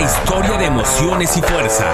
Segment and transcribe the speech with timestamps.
[0.00, 1.92] historia de emociones y fuerza.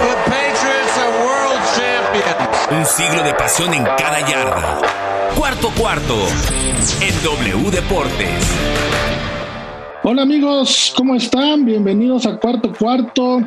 [2.71, 4.81] Un siglo de pasión en cada yarda.
[5.35, 6.15] Cuarto cuarto
[7.01, 8.29] en W Deportes.
[10.03, 11.65] Hola amigos, ¿cómo están?
[11.65, 13.41] Bienvenidos a Cuarto Cuarto,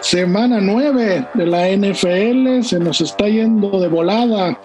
[0.00, 2.62] semana 9 de la NFL.
[2.62, 4.58] Se nos está yendo de volada.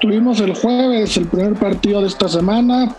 [0.00, 2.94] Tuvimos el jueves el primer partido de esta semana.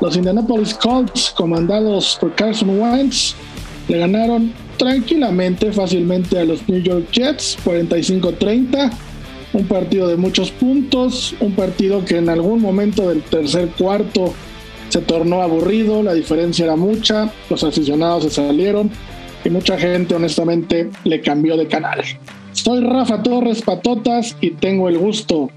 [0.00, 3.34] Los Indianapolis Colts, comandados por Carson Wentz,
[3.88, 8.90] le ganaron tranquilamente, fácilmente a los New York Jets, 45-30.
[9.52, 14.34] Un partido de muchos puntos, un partido que en algún momento del tercer cuarto
[14.88, 18.90] se tornó aburrido, la diferencia era mucha, los aficionados se salieron
[19.44, 22.02] y mucha gente honestamente le cambió de canal.
[22.50, 25.48] Soy Rafa Torres Patotas y tengo el gusto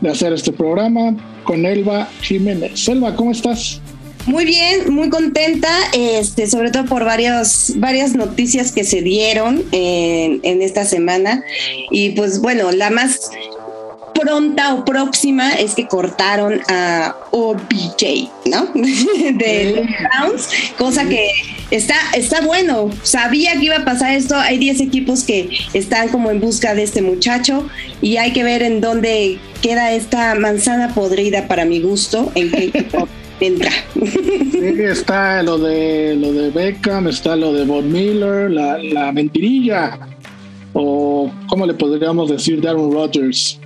[0.00, 1.14] de hacer este programa
[1.44, 2.88] con Elba Jiménez.
[2.88, 3.82] Elba, ¿cómo estás?
[4.26, 10.40] Muy bien, muy contenta, este, sobre todo por varias, varias noticias que se dieron en,
[10.44, 11.42] en esta semana.
[11.90, 13.30] Y pues bueno, la más
[14.22, 18.66] pronta o próxima es que cortaron a OBJ, ¿no?
[18.74, 21.28] de Browns, cosa que
[21.70, 22.90] está, está bueno.
[23.02, 24.36] Sabía que iba a pasar esto.
[24.36, 27.68] Hay 10 equipos que están como en busca de este muchacho
[28.00, 32.64] y hay que ver en dónde queda esta manzana podrida para mi gusto, en qué
[32.64, 33.08] equipo
[33.46, 33.70] entra.
[33.94, 39.98] Sí, está lo de lo de Beckham, está lo de Bob Miller, la, la mentirilla,
[40.72, 43.58] o ¿cómo le podríamos decir de Aaron Rodgers?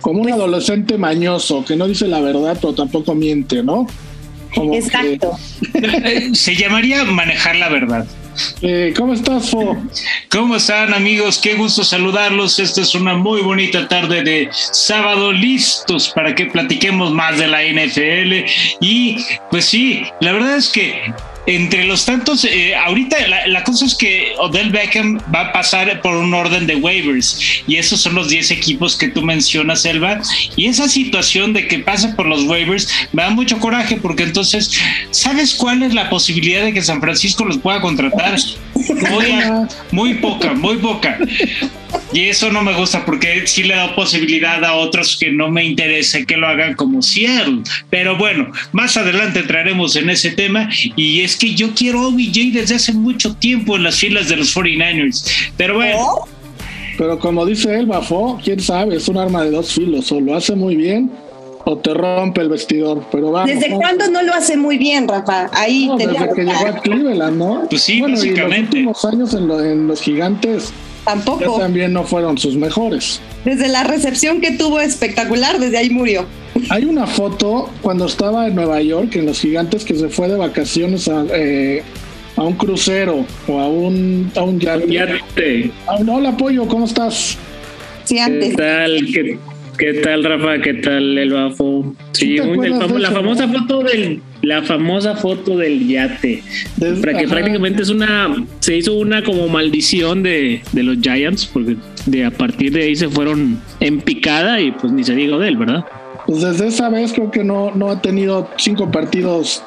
[0.00, 3.86] Como un adolescente mañoso que no dice la verdad, pero tampoco miente, ¿no?
[4.54, 5.32] Como que- Exacto.
[6.34, 8.06] Se llamaría manejar la verdad.
[8.62, 9.76] Eh, ¿Cómo estás, Fo?
[10.30, 11.38] ¿Cómo están amigos?
[11.38, 12.58] Qué gusto saludarlos.
[12.58, 17.62] Esta es una muy bonita tarde de sábado, listos para que platiquemos más de la
[17.62, 18.44] NFL.
[18.80, 19.18] Y
[19.50, 21.12] pues sí, la verdad es que
[21.46, 26.00] entre los tantos, eh, ahorita la, la cosa es que Odell Beckham va a pasar
[26.00, 30.20] por un orden de waivers y esos son los 10 equipos que tú mencionas, Elba.
[30.56, 34.78] Y esa situación de que pase por los waivers me da mucho coraje porque entonces,
[35.10, 38.38] ¿sabes cuál es la posibilidad de que San Francisco los pueda contratar?
[39.10, 39.26] Muy,
[39.92, 41.18] muy poca, muy poca.
[42.12, 45.64] Y eso no me gusta porque sí le da posibilidad a otros que no me
[45.64, 47.62] interesa que lo hagan como Seattle.
[47.90, 50.68] Pero bueno, más adelante entraremos en ese tema.
[50.96, 54.54] Y es que yo quiero OBJ desde hace mucho tiempo en las filas de los
[54.56, 55.24] 49ers.
[55.56, 56.28] Pero bueno, ¿Oh?
[56.96, 60.36] Pero como dice Elba, Fo, quién sabe, es un arma de dos filos, o lo
[60.36, 61.10] hace muy bien
[61.66, 63.04] o te rompe el vestidor.
[63.10, 63.50] Pero vamos.
[63.50, 63.78] ¿Desde ¿no?
[63.78, 65.50] cuándo no lo hace muy bien, Rafa?
[65.52, 67.66] Ahí No, te desde que llegó a Cleveland, ¿no?
[67.68, 68.78] Pues sí, bueno, básicamente.
[68.78, 70.72] Y los últimos años en, lo- en los gigantes
[71.04, 71.58] Tampoco.
[71.58, 73.20] también no fueron sus mejores.
[73.44, 76.26] Desde la recepción que tuvo espectacular, desde ahí murió.
[76.70, 80.36] Hay una foto cuando estaba en Nueva York, en los gigantes, que se fue de
[80.36, 81.82] vacaciones a, eh,
[82.36, 84.90] a un crucero o a un, a un yate.
[84.90, 85.70] Yate.
[85.86, 87.36] Ah, no, hola, Pollo, ¿cómo estás?
[88.04, 88.56] Sí, ¿Qué antes.
[88.56, 89.06] tal?
[89.12, 89.38] ¿Qué,
[89.78, 90.60] qué tal, Rafa?
[90.62, 91.94] ¿Qué tal el bafo?
[92.12, 96.42] Sí, ¿Sí te muy- el famo- la famosa foto del la famosa foto del yate.
[97.00, 97.34] Para que ajá.
[97.34, 101.76] prácticamente es una se hizo una como maldición de, de los Giants porque
[102.06, 105.48] de a partir de ahí se fueron en picada y pues ni se diga de
[105.48, 105.84] él, ¿verdad?
[106.26, 109.62] Pues desde esa vez creo que no, no ha tenido cinco partidos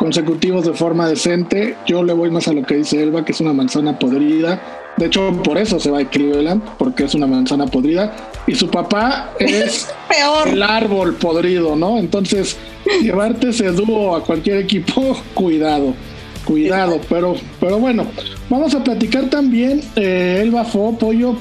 [0.00, 1.76] consecutivos de forma decente.
[1.86, 4.58] Yo le voy más a lo que dice Elba, que es una manzana podrida.
[4.96, 8.10] De hecho, por eso se va a Cleveland, porque es una manzana podrida.
[8.46, 10.48] Y su papá es Peor.
[10.48, 11.98] el árbol podrido, ¿no?
[11.98, 12.56] Entonces,
[13.02, 15.92] llevarte ese dúo a cualquier equipo, cuidado,
[16.46, 16.98] cuidado.
[17.10, 18.06] Pero, pero bueno,
[18.48, 21.36] vamos a platicar también, eh, Elba Fo, Pollo,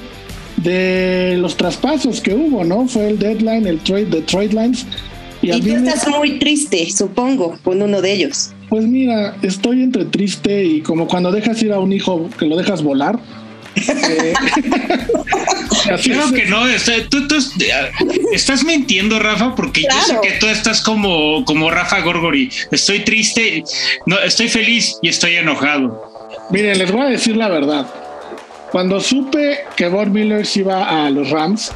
[0.57, 2.89] de los traspasos que hubo, ¿no?
[2.89, 4.85] Fue el deadline, el trade, de trade lines.
[5.41, 8.51] Y tú me- estás muy triste, supongo, con uno de ellos.
[8.69, 12.55] pues mira, estoy entre triste y como cuando dejas ir a un hijo que lo
[12.57, 13.17] dejas volar.
[13.75, 14.33] Eh,
[15.93, 16.31] así creo es.
[16.33, 16.67] que no.
[16.67, 17.51] está- tú, tú es-
[18.33, 22.49] estás mintiendo, Rafa, porque yo sé que tú estás como, como Rafa Gorgori.
[22.71, 23.63] Estoy triste,
[24.05, 26.11] no, estoy feliz y estoy enojado.
[26.51, 27.87] Miren, les voy a decir la verdad.
[28.71, 31.71] Cuando supe que Von Miller se iba a los Rams,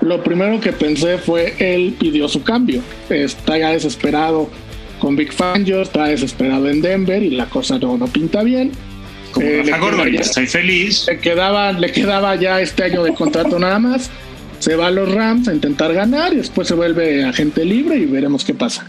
[0.00, 2.82] lo primero que pensé fue él pidió su cambio.
[3.10, 4.48] Está ya desesperado
[4.98, 8.72] con Big Fangio, está desesperado en Denver y la cosa no, no pinta bien.
[9.32, 11.06] Como Eh, Rafa queda- estoy feliz.
[11.08, 14.10] le quedaba, le quedaba ya este año de contrato nada más.
[14.58, 18.06] Se va a los Rams a intentar ganar y después se vuelve agente libre y
[18.06, 18.86] veremos qué pasa.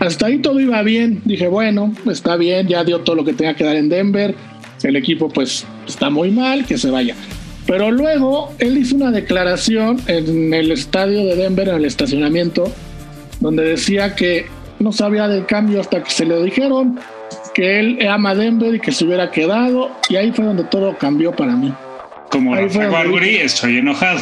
[0.00, 1.22] Hasta ahí todo iba bien.
[1.24, 4.34] Dije, bueno, está bien, ya dio todo lo que tenía que dar en Denver.
[4.82, 7.14] El equipo pues está muy mal, que se vaya.
[7.74, 12.72] Pero luego él hizo una declaración en el estadio de Denver, en el estacionamiento,
[13.40, 14.46] donde decía que
[14.78, 17.00] no sabía del cambio hasta que se lo dijeron.
[17.52, 21.32] que él ama Denver y que se hubiera quedado, y ahí fue donde todo cambió
[21.32, 21.74] para mí.
[22.30, 24.20] Como estoy enojado.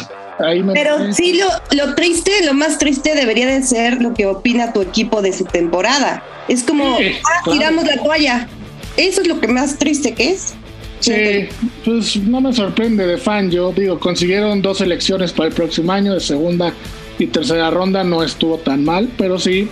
[0.72, 1.46] Pero sí, lo,
[1.76, 5.44] lo, triste, lo más triste debería de ser lo que opina tu equipo de su
[5.44, 6.24] temporada.
[6.48, 8.48] Es como, ah, tiramos la toalla.
[8.96, 10.54] Eso es lo que más triste que es.
[11.02, 11.48] Sí,
[11.84, 13.50] pues no me sorprende de fan.
[13.50, 16.72] Yo digo, consiguieron dos elecciones para el próximo año de segunda
[17.18, 18.04] y tercera ronda.
[18.04, 19.68] No estuvo tan mal, pero sí,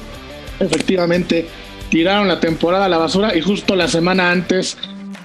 [0.59, 1.47] efectivamente,
[1.89, 4.77] tiraron la temporada a la basura y justo la semana antes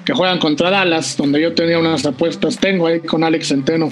[0.05, 3.89] que juegan contra Dallas, donde yo tenía unas apuestas, tengo ahí con Alex Centeno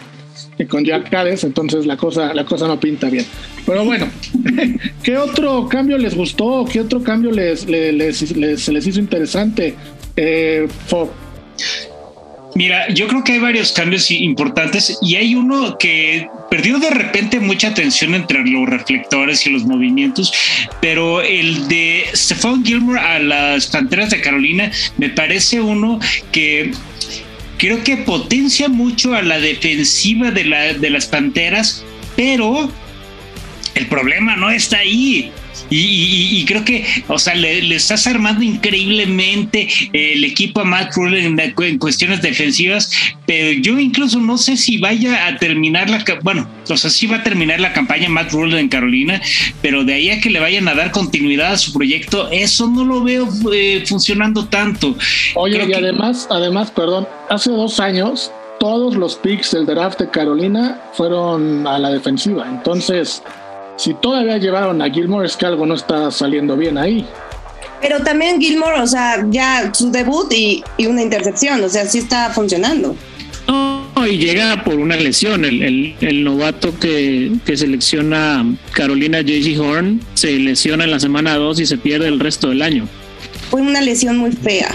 [0.60, 3.26] y con Jack Cades, entonces la cosa, la cosa no pinta bien.
[3.66, 4.08] Pero bueno,
[5.04, 6.64] ¿qué otro cambio les gustó?
[6.72, 9.74] ¿Qué otro cambio les, se les hizo interesante?
[10.16, 10.68] Eh,
[12.56, 17.40] Mira, yo creo que hay varios cambios importantes y hay uno que perdió de repente
[17.40, 20.32] mucha atención entre los reflectores y los movimientos,
[20.80, 26.00] pero el de Stephon Gilmore a las Panteras de Carolina me parece uno
[26.32, 26.72] que
[27.58, 31.84] creo que potencia mucho a la defensiva de, la, de las Panteras,
[32.16, 32.70] pero
[33.74, 35.32] el problema no está ahí.
[35.70, 41.78] Y, creo que, o sea, le, estás armando increíblemente el equipo a Matt Rule en,
[41.78, 42.92] cuestiones defensivas,
[43.26, 47.18] pero yo incluso no sé si vaya a terminar la, bueno, o sea, sí va
[47.18, 49.22] a terminar la campaña Matt Rule en Carolina,
[49.62, 52.84] pero de ahí a que le vayan a dar continuidad a su proyecto, eso no
[52.84, 54.96] lo veo eh, funcionando tanto.
[55.36, 60.80] Oye, y además, además, perdón, hace dos años todos los picks del draft de Carolina
[60.94, 63.22] fueron a la defensiva, entonces
[63.78, 67.06] si todavía llevaron a Gilmore es que algo no está saliendo bien ahí.
[67.82, 72.30] Pero también Gilmore, o sea, ya su debut y, una intercepción, o sea, sí está
[72.30, 72.96] funcionando.
[73.48, 75.44] No, y llega por una lesión.
[75.44, 81.78] El, novato que, selecciona Carolina JC Horn se lesiona en la semana 2 y se
[81.78, 82.88] pierde el resto del año.
[83.50, 84.72] Fue una lesión muy fea.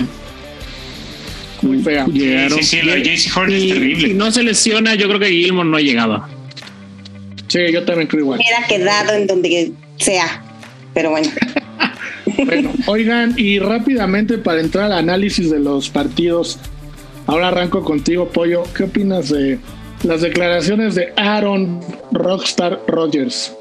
[1.63, 2.07] Muy fea.
[2.07, 4.09] sí, sí, Horn es terrible.
[4.09, 6.29] Si no se lesiona, yo creo que Gilmore no llegaba.
[7.49, 8.41] Sí, yo también creo igual.
[8.41, 10.43] Hubiera quedado en donde sea,
[10.95, 11.29] pero bueno.
[12.45, 16.59] bueno, oigan, y rápidamente para entrar al análisis de los partidos,
[17.27, 18.65] ahora arranco contigo, Pollo.
[18.77, 19.59] ¿Qué opinas de
[20.05, 21.81] las declaraciones de Aaron
[22.13, 23.53] Rockstar Rogers?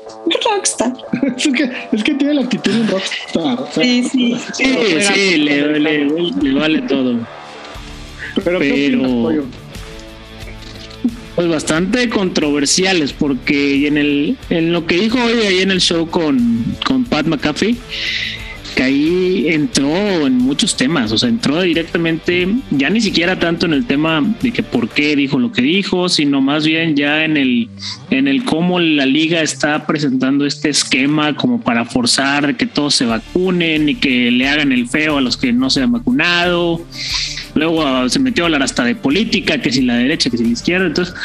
[0.44, 0.94] Rockstar.
[1.38, 3.58] es, que, es que tiene la actitud de un rockstar.
[3.74, 4.38] sí, sí.
[4.54, 7.16] Sí, sí, le, le, vale todo.
[8.44, 9.44] Pero, ¿qué opinas, Pollo?
[11.38, 16.10] Pues bastante controversiales porque en el en lo que dijo hoy ahí en el show
[16.10, 17.78] con, con Pat McAfee
[18.76, 23.74] que ahí entró en muchos temas, o sea, entró directamente, ya ni siquiera tanto en
[23.74, 27.38] el tema de que por qué dijo lo que dijo, sino más bien ya en
[27.38, 27.70] el,
[28.12, 33.06] en el cómo la liga está presentando este esquema como para forzar que todos se
[33.06, 36.80] vacunen y que le hagan el feo a los que no se han vacunado.
[37.58, 40.52] Luego se metió a hablar hasta de política, que si la derecha, que si la
[40.52, 40.86] izquierda.
[40.86, 41.16] Entonces,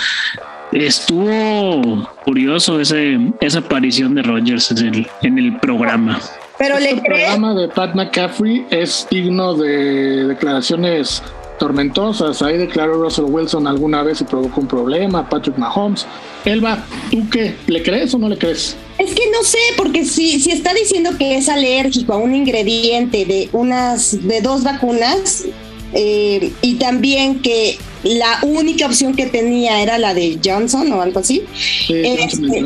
[0.72, 6.18] estuvo curioso ese, esa aparición de Rogers en el, en el programa.
[6.58, 11.22] Pero el programa de Pat McCaffrey es digno de declaraciones
[11.58, 12.40] tormentosas.
[12.40, 15.28] Ahí declaró Russell Wilson alguna vez y provocó un problema.
[15.28, 16.06] Patrick Mahomes.
[16.44, 17.54] Elba, ¿tú qué?
[17.66, 18.76] ¿Le crees o no le crees?
[18.98, 23.24] Es que no sé, porque si, si está diciendo que es alérgico a un ingrediente
[23.24, 25.44] de unas de dos vacunas,
[25.94, 31.20] eh, y también que la única opción que tenía era la de Johnson o algo
[31.20, 31.42] así.
[31.88, 32.64] Este,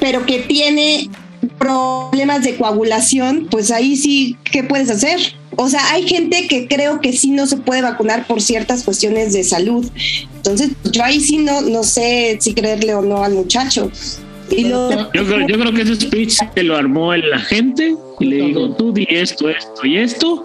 [0.00, 1.08] pero que tiene
[1.58, 5.20] problemas de coagulación, pues ahí sí, ¿qué puedes hacer?
[5.56, 9.32] O sea, hay gente que creo que sí no se puede vacunar por ciertas cuestiones
[9.32, 9.84] de salud.
[10.36, 13.90] Entonces, yo ahí sí no, no sé si creerle o no al muchacho.
[14.50, 18.36] Y yo, creo, yo creo que ese speech que lo armó el agente y le
[18.36, 20.44] digo, tú di esto, esto y esto,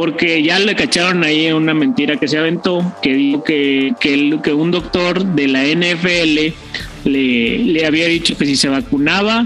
[0.00, 4.70] porque ya le cacharon ahí una mentira que se aventó, que dijo que, que, un
[4.70, 6.54] doctor de la NFL
[7.04, 9.44] le, le había dicho que si se vacunaba,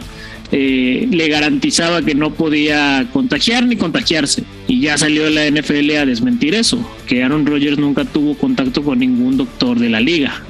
[0.52, 4.44] eh, le garantizaba que no podía contagiar ni contagiarse.
[4.68, 9.00] Y ya salió la NFL a desmentir eso, que Aaron Rodgers nunca tuvo contacto con
[9.00, 10.40] ningún doctor de la liga.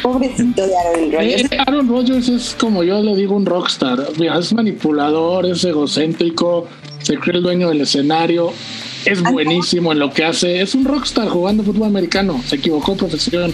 [0.00, 1.50] Pobrecito de Aaron Rodgers.
[1.50, 3.98] Eh, Aaron Rodgers es como yo le digo un rockstar.
[4.38, 6.68] Es manipulador, es egocéntrico,
[7.00, 8.52] se cree el dueño del escenario
[9.06, 10.60] es buenísimo en lo que hace.
[10.60, 12.40] Es un rockstar jugando fútbol americano.
[12.44, 13.52] Se equivocó profesión.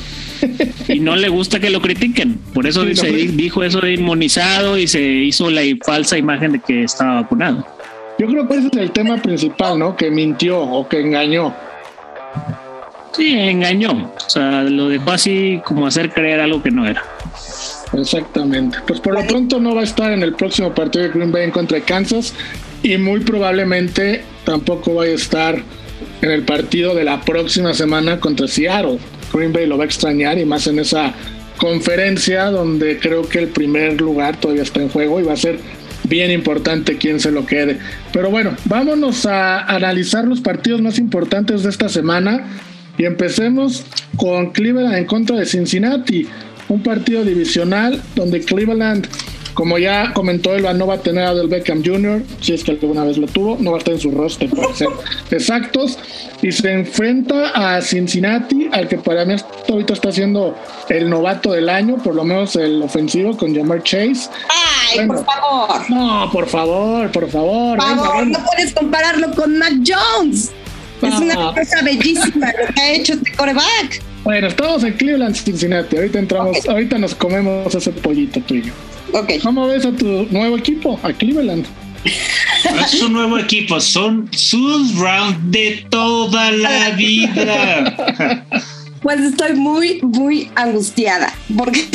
[0.88, 2.38] Y no le gusta que lo critiquen.
[2.54, 7.22] Por eso dijo eso de inmunizado y se hizo la falsa imagen de que estaba
[7.22, 7.66] vacunado.
[8.18, 9.96] Yo creo que ese es el tema principal, ¿no?
[9.96, 11.54] Que mintió o que engañó.
[13.12, 14.12] Sí, engañó.
[14.16, 17.02] O sea, lo dejó así como hacer creer algo que no era.
[17.92, 18.78] Exactamente.
[18.86, 21.44] Pues por lo pronto no va a estar en el próximo partido de Green Bay
[21.44, 22.34] en contra de Kansas
[22.82, 25.62] y muy probablemente tampoco vaya a estar
[26.22, 28.98] en el partido de la próxima semana contra Seattle.
[29.32, 31.14] Green Bay lo va a extrañar y más en esa
[31.56, 35.58] conferencia donde creo que el primer lugar todavía está en juego y va a ser
[36.04, 37.78] bien importante quién se lo quede.
[38.12, 42.44] Pero bueno, vámonos a analizar los partidos más importantes de esta semana
[42.98, 43.84] y empecemos
[44.16, 46.26] con Cleveland en contra de Cincinnati,
[46.68, 49.06] un partido divisional donde Cleveland
[49.54, 52.72] como ya comentó Elba, no va a tener a Del Beckham Jr., si es que
[52.72, 54.88] alguna vez lo tuvo, no va a estar en su roster para ser
[55.30, 55.98] exactos.
[56.42, 59.34] Y se enfrenta a Cincinnati, al que para mí
[59.68, 60.56] ahorita está siendo
[60.88, 64.30] el novato del año, por lo menos el ofensivo con Jamar Chase.
[64.48, 65.90] ¡Ay, por favor!
[65.90, 67.78] No, por favor, por favor.
[67.78, 70.50] Por favor, no puedes compararlo con Mac Jones.
[71.02, 74.02] Es una cosa bellísima lo que ha hecho este coreback.
[74.22, 75.96] Bueno, estamos en Cleveland, Cincinnati.
[75.96, 78.72] Ahorita entramos, ahorita nos comemos ese pollito tuyo.
[79.42, 81.66] ¿Cómo ves a tu nuevo equipo, a Cleveland?
[82.72, 88.46] No es su nuevo equipo, son sus rounds de toda la vida.
[89.02, 91.86] Pues estoy muy, muy angustiada porque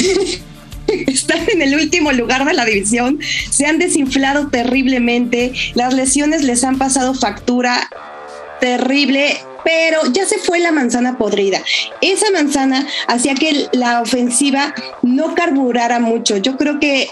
[1.07, 3.19] están en el último lugar de la división,
[3.50, 7.89] se han desinflado terriblemente, las lesiones les han pasado factura
[8.60, 11.62] terrible pero ya se fue la manzana podrida.
[12.00, 16.38] Esa manzana hacía que la ofensiva no carburara mucho.
[16.38, 17.10] Yo creo que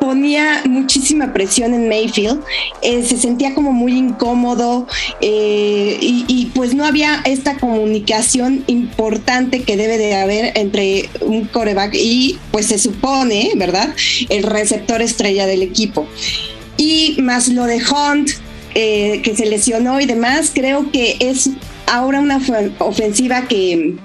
[0.00, 2.40] ponía muchísima presión en Mayfield,
[2.80, 4.88] eh, se sentía como muy incómodo
[5.20, 11.94] eh, y, pues no había esta comunicación importante que debe de haber entre un coreback
[11.94, 13.94] y pues se supone, ¿verdad?
[14.28, 16.08] El receptor estrella del equipo.
[16.76, 18.30] Y más lo de Hunt,
[18.74, 21.50] eh, que se lesionó y demás, creo que es
[21.92, 22.40] ahora una
[22.78, 23.96] ofensiva que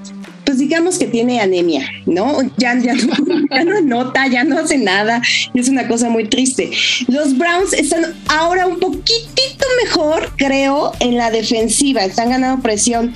[0.47, 2.39] pues digamos que tiene anemia, ¿no?
[2.55, 5.21] Ya, ya, no, anota, ya no hace nada,
[5.53, 6.71] es una cosa muy triste.
[7.09, 13.13] Los Browns están ahora un poquitito mejor, creo, en la defensiva, están ganando presión,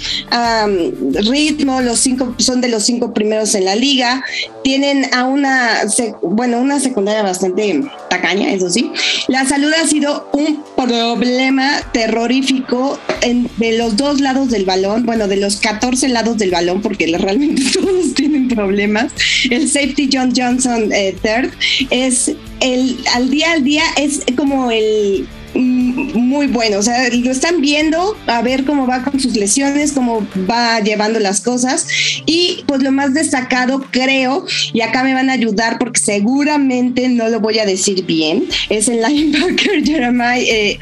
[1.13, 4.25] ritmo, los cinco son de los cinco primeros en la liga,
[4.65, 5.83] tienen a una,
[6.21, 8.91] bueno, una secundaria bastante tacaña, eso sí.
[9.29, 15.29] La salud ha sido un problema terrorífico en, de los dos lados del balón, bueno,
[15.29, 19.11] de los 14 lados del balón, porque la realmente todos tienen problemas.
[19.49, 21.51] El safety John Johnson eh, third
[21.89, 27.31] es el al día al día es como el mm, muy bueno, o sea, lo
[27.31, 31.87] están viendo a ver cómo va con sus lesiones, cómo va llevando las cosas
[32.25, 37.29] y pues lo más destacado creo, y acá me van a ayudar porque seguramente no
[37.29, 40.79] lo voy a decir bien, es el linebacker Jeremiah eh,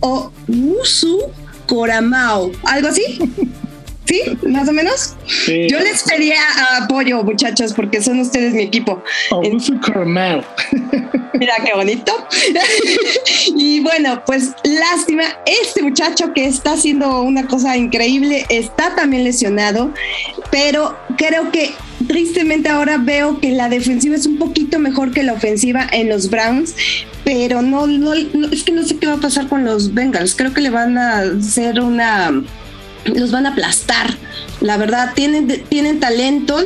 [0.00, 1.20] o Usu
[1.66, 3.02] Coramao, algo así.
[4.10, 4.20] ¿Sí?
[4.48, 5.14] ¿Más o menos?
[5.46, 6.40] Yo les pedía
[6.82, 9.04] apoyo, muchachos, porque son ustedes mi equipo.
[11.38, 12.12] Mira qué bonito.
[13.56, 19.94] y bueno, pues lástima, este muchacho que está haciendo una cosa increíble está también lesionado,
[20.50, 21.70] pero creo que
[22.08, 26.30] tristemente ahora veo que la defensiva es un poquito mejor que la ofensiva en los
[26.30, 26.74] Browns,
[27.24, 30.34] pero no, no, es que no sé qué va a pasar con los Bengals.
[30.34, 32.32] Creo que le van a hacer una
[33.04, 34.16] los van a aplastar.
[34.60, 36.58] La verdad, tienen, tienen talento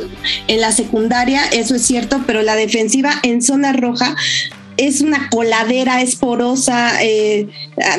[0.47, 4.15] en la secundaria, eso es cierto, pero la defensiva en zona roja
[4.77, 7.47] es una coladera, es porosa, eh,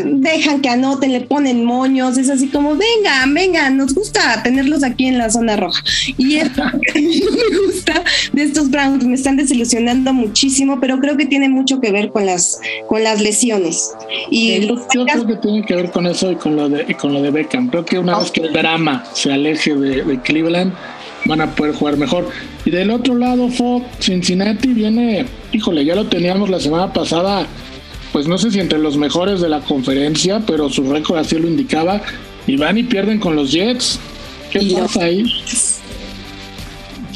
[0.05, 5.07] dejan que anoten, le ponen moños, es así como, venga, venga, nos gusta tenerlos aquí
[5.07, 5.83] en la zona roja.
[6.19, 8.03] Y es que me gusta
[8.33, 12.27] de estos Browns, me están desilusionando muchísimo, pero creo que tiene mucho que ver con
[12.27, 13.93] las, con las lesiones.
[14.31, 17.23] Y yo creo que tiene que ver con eso y con lo de, con lo
[17.23, 17.69] de Beckham.
[17.69, 20.73] Creo que una vez que el drama se aleje de Cleveland,
[21.27, 22.29] van a poder jugar mejor.
[22.65, 23.49] Y del otro lado,
[24.01, 27.47] Cincinnati viene, híjole, ya lo teníamos la semana pasada,
[28.13, 31.49] pues no sé si entre los mejores de la conferencia, pero su récord así lo
[31.49, 32.03] indicaba.
[32.47, 33.99] Y van y pierden con los Jets.
[34.51, 35.25] ¿Qué pasa ahí?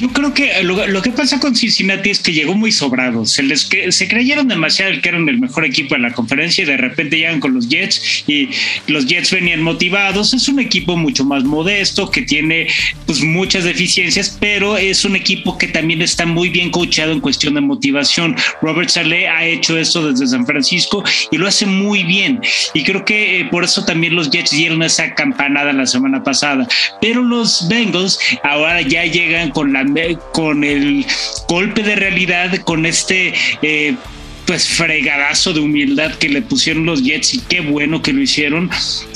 [0.00, 3.26] Yo creo que lo, que pasa con Cincinnati es que llegó muy sobrado.
[3.26, 6.78] Se les se creyeron demasiado que eran el mejor equipo de la conferencia y de
[6.78, 8.48] repente llegan con los Jets y
[8.86, 10.32] los Jets venían motivados.
[10.32, 12.66] Es un equipo mucho más modesto que tiene
[13.04, 17.52] pues muchas deficiencias, pero es un equipo que también está muy bien coachado en cuestión
[17.52, 18.36] de motivación.
[18.62, 22.40] Robert Saleh ha hecho eso desde San Francisco y lo hace muy bien.
[22.72, 26.66] Y creo que eh, por eso también los Jets dieron esa campanada la semana pasada.
[27.02, 29.89] Pero los Bengals ahora ya llegan con la
[30.32, 31.04] con el
[31.48, 33.94] golpe de realidad, con este eh,
[34.46, 38.68] pues fregadazo de humildad que le pusieron los Jets y qué bueno que lo hicieron.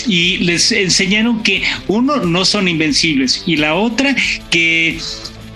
[0.06, 4.14] Y les enseñaron que uno no son invencibles y la otra
[4.50, 4.98] que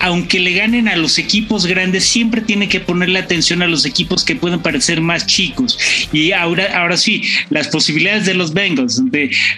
[0.00, 4.25] aunque le ganen a los equipos grandes, siempre tiene que ponerle atención a los equipos
[4.25, 5.78] que pueden parecer más chicos.
[6.12, 9.02] Y ahora, ahora sí, las posibilidades de los Bengals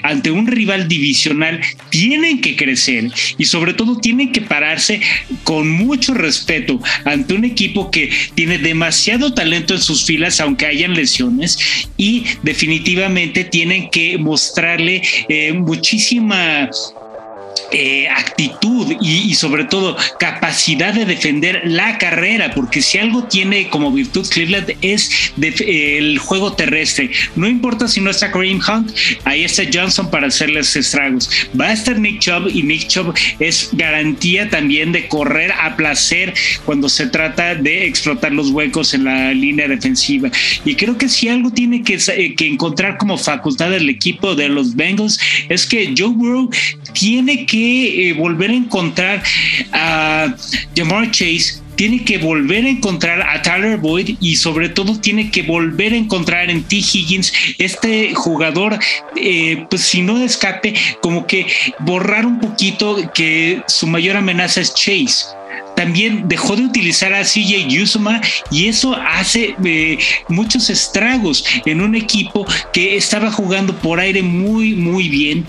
[0.02, 5.00] ante un rival divisional tienen que crecer y sobre todo tienen que pararse
[5.44, 10.94] con mucho respeto ante un equipo que tiene demasiado talento en sus filas, aunque hayan
[10.94, 11.58] lesiones,
[11.96, 16.68] y definitivamente tienen que mostrarle eh, muchísima
[17.72, 23.92] eh, actitud y, sobre todo capacidad de defender la carrera, porque si algo tiene como
[23.92, 27.10] virtud Cleveland es el juego terrestre.
[27.36, 28.90] No importa si no está Kareem Hunt,
[29.24, 31.30] ahí está Johnson para hacerles estragos.
[31.58, 36.34] Va a estar Nick Chubb y Nick Chubb es garantía también de correr a placer
[36.64, 40.30] cuando se trata de explotar los huecos en la línea defensiva.
[40.64, 44.48] Y creo que si algo tiene que, eh, que encontrar como facultad del equipo de
[44.48, 46.50] los Bengals es que Joe Burrow
[46.92, 49.22] tiene que eh, volver a encontrar
[49.72, 50.34] a
[50.76, 55.42] Jamar Chase, tiene que volver a encontrar a Tyler Boyd y sobre todo tiene que
[55.42, 56.76] volver a encontrar en T.
[56.76, 58.78] Higgins este jugador,
[59.16, 61.46] eh, pues si no escape, como que
[61.78, 65.40] borrar un poquito que su mayor amenaza es Chase
[65.80, 68.20] también dejó de utilizar a CJ Yusuma
[68.50, 74.74] y eso hace eh, muchos estragos en un equipo que estaba jugando por aire muy,
[74.74, 75.46] muy bien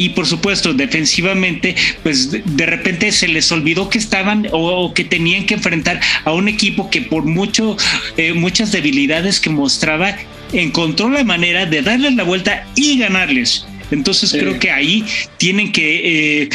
[0.00, 5.44] y por supuesto defensivamente pues de, repente se les olvidó que estaban o, que tenían
[5.44, 7.76] que enfrentar a un equipo que por mucho
[8.16, 10.16] eh, muchas debilidades que mostraba
[10.54, 13.66] encontró la manera de darles la vuelta y ganarles.
[13.90, 15.04] Entonces creo que ahí
[15.36, 16.48] tienen que eh,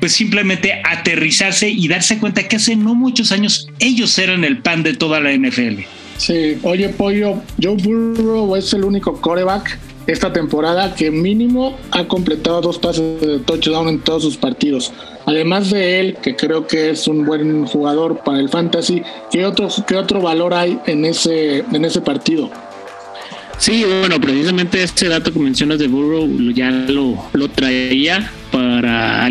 [0.00, 4.82] pues simplemente aterrizarse y darse cuenta que hace no muchos años ellos eran el pan
[4.82, 5.82] de toda la NFL.
[6.16, 12.60] Sí, oye Pollo, Joe Burrow es el único coreback esta temporada que mínimo ha completado
[12.60, 14.92] dos pases de touchdown en todos sus partidos.
[15.26, 19.68] Además de él, que creo que es un buen jugador para el fantasy, ¿qué otro,
[19.86, 22.50] qué otro valor hay en ese, en ese partido?
[23.58, 29.28] Sí, bueno, precisamente este dato que mencionas de Burrow ya lo, lo traía para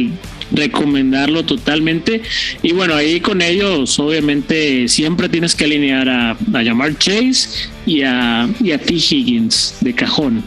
[0.52, 2.22] recomendarlo totalmente.
[2.64, 8.02] Y bueno, ahí con ellos, obviamente, siempre tienes que alinear a, a Jamar Chase y
[8.02, 8.96] a, y a T.
[8.96, 10.44] Higgins de cajón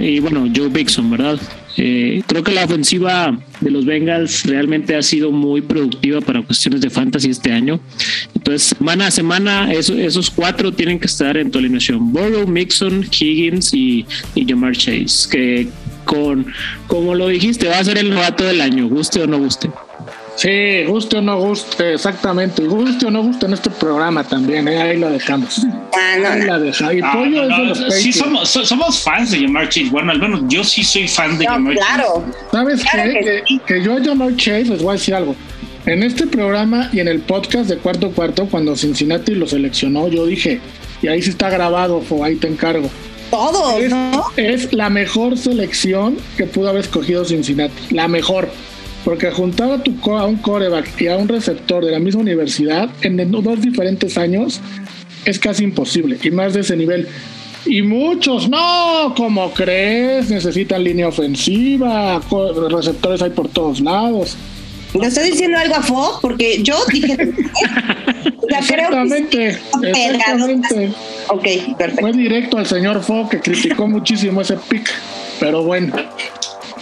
[0.00, 1.40] y bueno, Joe Bixon, ¿verdad?
[1.76, 6.80] Eh, creo que la ofensiva de los Bengals realmente ha sido muy productiva para cuestiones
[6.80, 7.80] de fantasy este año.
[8.34, 13.72] Entonces, semana a semana, esos cuatro tienen que estar en tu alineación: Burrow, Mixon, Higgins
[13.72, 14.04] y,
[14.34, 15.28] y Jamar Chase.
[15.30, 15.68] Que
[16.04, 16.46] con,
[16.86, 19.70] como lo dijiste, va a ser el novato del año, guste o no guste.
[20.36, 22.64] Sí, guste o no guste, exactamente.
[22.64, 24.80] Guste o no guste en este programa también, ¿eh?
[24.80, 25.66] ahí lo dejamos.
[25.92, 26.94] Ah, no, ahí la dejamos.
[26.94, 29.90] Y Pollo es de los Sí, somos, somos fans de Jamar Chase.
[29.90, 32.24] Bueno, al menos yo sí soy fan de Jamar claro.
[32.24, 32.48] Chase.
[32.52, 33.42] ¿Sabes qué?
[33.46, 35.36] Que, que, yo a Jamar Chase les voy a decir algo.
[35.86, 40.26] En este programa y en el podcast de Cuarto Cuarto, cuando Cincinnati lo seleccionó, yo
[40.26, 40.60] dije,
[41.02, 42.90] y ahí sí está grabado, o ahí te encargo.
[43.30, 44.24] Todo, es, ¿no?
[44.36, 47.94] Es la mejor selección que pudo haber escogido Cincinnati.
[47.94, 48.50] La mejor.
[49.04, 52.90] Porque juntar a, tu, a un coreback y a un receptor de la misma universidad
[53.02, 54.60] en dos diferentes años
[55.24, 57.08] es casi imposible, y más de ese nivel.
[57.66, 62.20] Y muchos, no, como crees, necesitan línea ofensiva,
[62.70, 64.36] receptores hay por todos lados.
[64.98, 66.18] ¿Le estoy diciendo algo a Fo?
[66.20, 67.16] Porque yo dije.
[68.58, 70.92] exactamente, exactamente.
[71.28, 72.00] Ok, perfecto.
[72.00, 74.90] Fue directo al señor Fo que criticó muchísimo ese pick,
[75.38, 75.94] pero bueno,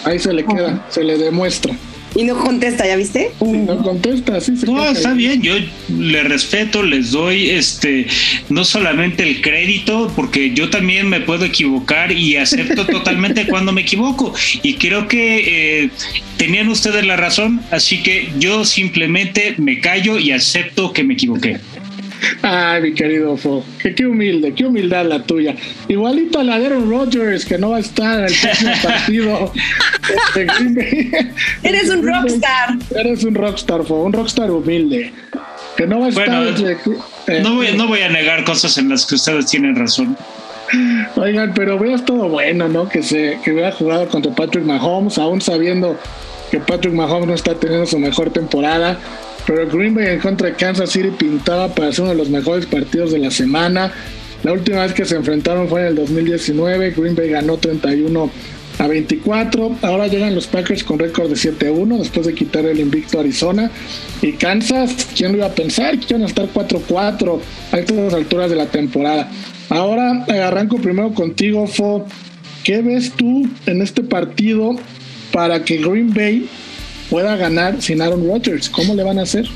[0.05, 1.75] ahí se le queda, se le demuestra.
[2.14, 3.31] Y no contesta, ¿ya viste?
[3.40, 4.53] No contesta, sí.
[4.66, 5.55] no, está bien, yo
[5.88, 8.07] le respeto, les doy este,
[8.49, 13.83] no solamente el crédito, porque yo también me puedo equivocar y acepto totalmente cuando me
[13.83, 14.33] equivoco.
[14.62, 15.90] Y creo que eh,
[16.37, 21.59] tenían ustedes la razón, así que yo simplemente me callo y acepto que me equivoqué.
[22.43, 25.55] Ay, mi querido Fo, qué, humilde, qué humildad la tuya.
[25.89, 29.53] Igualito a la de Aaron Rodgers, que no va a estar en el próximo partido.
[31.63, 32.77] Eres un rockstar.
[32.95, 35.13] Eres un rockstar, Fo, un rockstar humilde.
[35.77, 36.47] Que no va a estar.
[37.27, 40.17] Eh, no, voy, no voy a negar cosas en las que ustedes tienen razón.
[41.17, 42.89] Oigan, pero veas todo bueno, ¿no?
[42.89, 45.99] Que se que hubiera jugado contra Patrick Mahomes, aún sabiendo
[46.51, 48.99] que Patrick Mahomes no está teniendo su mejor temporada
[49.49, 53.13] pero Green Bay en contra Kansas City pintaba para ser uno de los mejores partidos
[53.13, 53.91] de la semana.
[54.43, 56.91] La última vez que se enfrentaron fue en el 2019.
[56.91, 58.31] Green Bay ganó 31
[58.79, 59.79] a 24.
[59.81, 63.71] Ahora llegan los Packers con récord de 7-1 después de quitar el invicto a Arizona.
[64.21, 65.99] Y Kansas, ¿quién lo iba a pensar?
[65.99, 67.41] Que iban a estar 4-4
[67.73, 69.31] a estas alturas de la temporada.
[69.71, 72.07] Ahora arranco primero contigo, Fo.
[72.65, 74.77] ¿Qué ves tú en este partido
[75.33, 76.47] para que Green Bay
[77.11, 78.68] pueda ganar sin Aaron Rodgers.
[78.68, 79.49] ¿Cómo le van a hacer?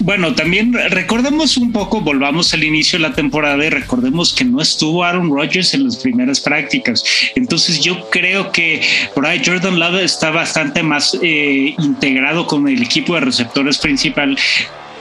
[0.00, 4.60] bueno, también recordemos un poco, volvamos al inicio de la temporada y recordemos que no
[4.60, 7.04] estuvo Aaron Rodgers en las primeras prácticas.
[7.36, 8.80] Entonces yo creo que
[9.14, 14.36] por ahí Jordan Love está bastante más eh, integrado con el equipo de receptores principal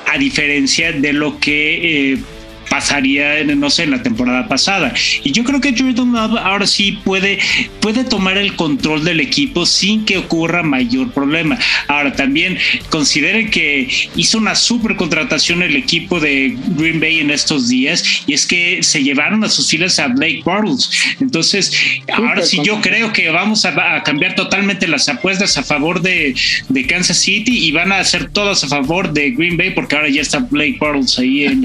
[0.05, 2.23] a diferencia de lo que eh,
[2.69, 4.93] pasaría, no sé, en la temporada pasada.
[5.23, 7.39] Y yo creo que Jordan Love ahora sí puede,
[7.79, 11.57] puede tomar el control del equipo sin que ocurra mayor problema.
[11.87, 12.57] Ahora también
[12.89, 18.33] consideren que hizo una super contratación el equipo de Green Bay en estos días y
[18.33, 20.89] es que se llevaron a sus filas a Blake Bortles.
[21.19, 21.71] Entonces,
[22.11, 26.35] ahora sí yo creo que vamos a, cambiar totalmente las apuestas a favor de,
[26.69, 30.09] de, Kansas City y van a hacer todas a favor de Green Bay porque ahora
[30.09, 31.61] ya está Blake Bortles ahí en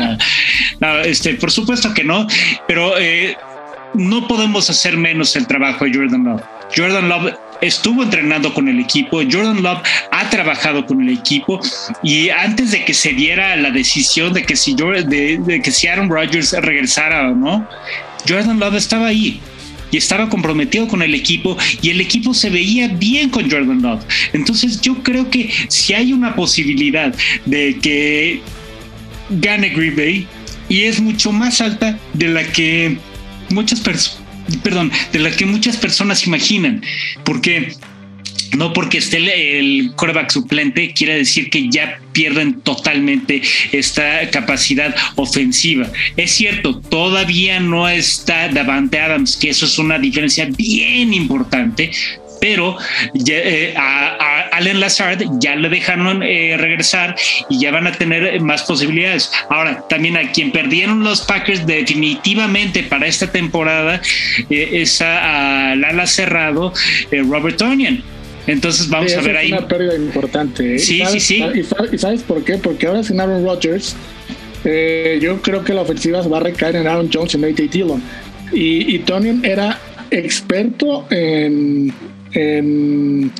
[0.80, 2.26] la este, por supuesto que no,
[2.66, 3.36] pero eh,
[3.94, 6.42] no podemos hacer menos el trabajo de Jordan Love.
[6.76, 11.60] Jordan Love estuvo entrenando con el equipo, Jordan Love ha trabajado con el equipo
[12.02, 16.08] y antes de que se diera la decisión de que si, de, que si Aaron
[16.08, 17.68] Rodgers regresara o no,
[18.28, 19.40] Jordan Love estaba ahí
[19.90, 24.04] y estaba comprometido con el equipo y el equipo se veía bien con Jordan Love.
[24.32, 27.14] Entonces yo creo que si hay una posibilidad
[27.46, 28.42] de que
[29.30, 30.26] gane Green Bay,
[30.68, 32.98] y es mucho más alta de la que
[33.50, 34.22] muchas personas,
[34.62, 36.82] perdón, de la que muchas personas imaginan,
[37.24, 37.72] porque
[38.56, 45.90] no porque esté el coreback suplente quiere decir que ya pierden totalmente esta capacidad ofensiva.
[46.16, 51.90] Es cierto, todavía no está Davante Adams, que eso es una diferencia bien importante,
[52.40, 52.76] pero
[53.26, 57.14] eh, a, Allen Lazard ya le dejaron eh, regresar
[57.48, 59.30] y ya van a tener más posibilidades.
[59.48, 64.00] Ahora, también a quien perdieron los Packers definitivamente para esta temporada
[64.50, 66.72] eh, es al ala cerrado
[67.10, 68.02] Robert Tonian.
[68.46, 69.52] Entonces vamos a ver ahí.
[69.52, 70.78] Es una pérdida importante.
[70.78, 71.44] Sí, sí, sí.
[71.92, 72.56] ¿Y sabes por qué?
[72.56, 73.94] Porque ahora sin Aaron Rodgers,
[74.64, 78.02] yo creo que la ofensiva va a recaer en Aaron Jones y Nate Dillon.
[78.50, 79.04] Y, y
[79.42, 79.78] era
[80.10, 81.92] experto en
[82.32, 83.32] en,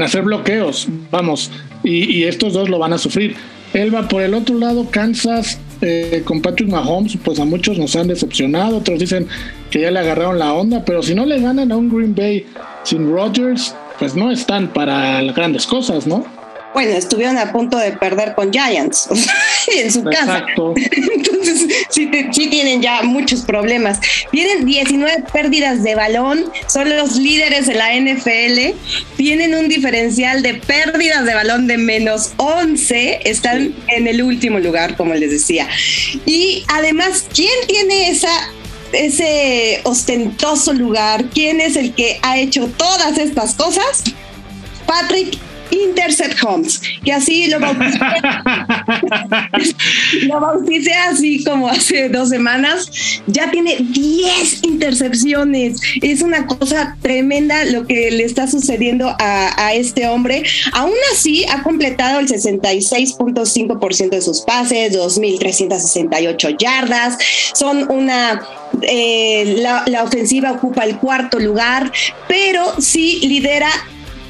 [0.00, 1.50] hacer bloqueos, vamos,
[1.82, 3.34] y, estos dos lo van a sufrir.
[3.72, 7.94] Él va por el otro lado, Kansas eh, con Patrick Mahomes, pues a muchos nos
[7.96, 9.28] han decepcionado, otros dicen
[9.70, 12.46] que ya le agarraron la onda, pero si no le ganan a un Green Bay
[12.82, 16.24] sin Rodgers, pues no están para grandes cosas, ¿no?
[16.72, 19.08] Bueno, estuvieron a punto de perder con Giants
[19.76, 20.44] en su casa.
[20.56, 22.08] Entonces, sí,
[22.48, 24.00] tienen ya muchos problemas.
[24.30, 28.76] Tienen 19 pérdidas de balón, son los líderes de la NFL,
[29.16, 34.96] tienen un diferencial de pérdidas de balón de menos 11, están en el último lugar,
[34.96, 35.68] como les decía.
[36.26, 38.30] Y además, ¿quién tiene esa
[38.92, 41.24] ese ostentoso lugar?
[41.32, 44.02] ¿Quién es el que ha hecho todas estas cosas?
[44.84, 45.38] Patrick
[45.70, 47.98] Intercept Homes, que así lo bauticé,
[50.26, 52.90] lo bauticé así como hace dos semanas,
[53.26, 55.80] ya tiene 10 intercepciones.
[56.02, 60.42] Es una cosa tremenda lo que le está sucediendo a, a este hombre.
[60.72, 67.18] Aún así, ha completado el 66.5% de sus pases, 2.368 yardas.
[67.54, 68.42] Son una
[68.82, 71.92] eh, la, la, ofensiva ocupa el cuarto lugar,
[72.28, 73.70] pero sí lidera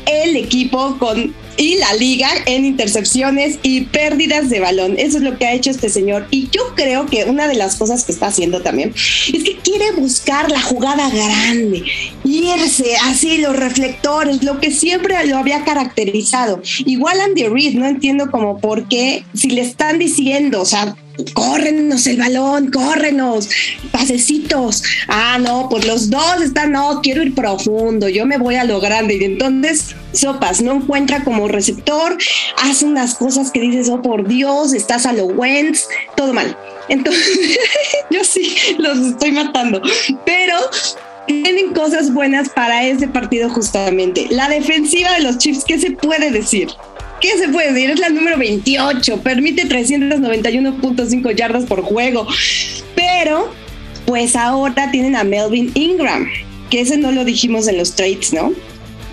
[0.06, 4.94] el equipo con y la liga en intercepciones y pérdidas de balón.
[4.96, 6.26] Eso es lo que ha hecho este señor.
[6.30, 9.92] Y yo creo que una de las cosas que está haciendo también es que quiere
[9.92, 11.84] buscar la jugada grande,
[12.24, 16.62] irse así los reflectores, lo que siempre lo había caracterizado.
[16.86, 20.96] Igual Andy Reid, no entiendo como por qué, si le están diciendo, o sea,
[21.34, 23.48] córrenos el balón, córrenos,
[23.90, 24.82] pasecitos.
[25.08, 28.80] Ah, no, pues los dos están, no, quiero ir profundo, yo me voy a lo
[28.80, 29.16] grande.
[29.16, 32.16] Y entonces, sopas, no encuentra como receptor,
[32.62, 36.56] hace unas cosas que dices, oh por Dios, estás a lo Wentz, todo mal.
[36.88, 37.58] Entonces,
[38.10, 39.80] yo sí los estoy matando,
[40.24, 40.56] pero
[41.26, 44.26] tienen cosas buenas para ese partido justamente.
[44.30, 46.68] La defensiva de los Chiefs, ¿qué se puede decir?
[47.20, 47.90] ¿Qué se puede decir?
[47.90, 52.26] Es la número 28, permite 391.5 yardas por juego,
[52.96, 53.52] pero
[54.06, 56.28] pues ahora tienen a Melvin Ingram,
[56.70, 58.52] que ese no lo dijimos en los trades, ¿no?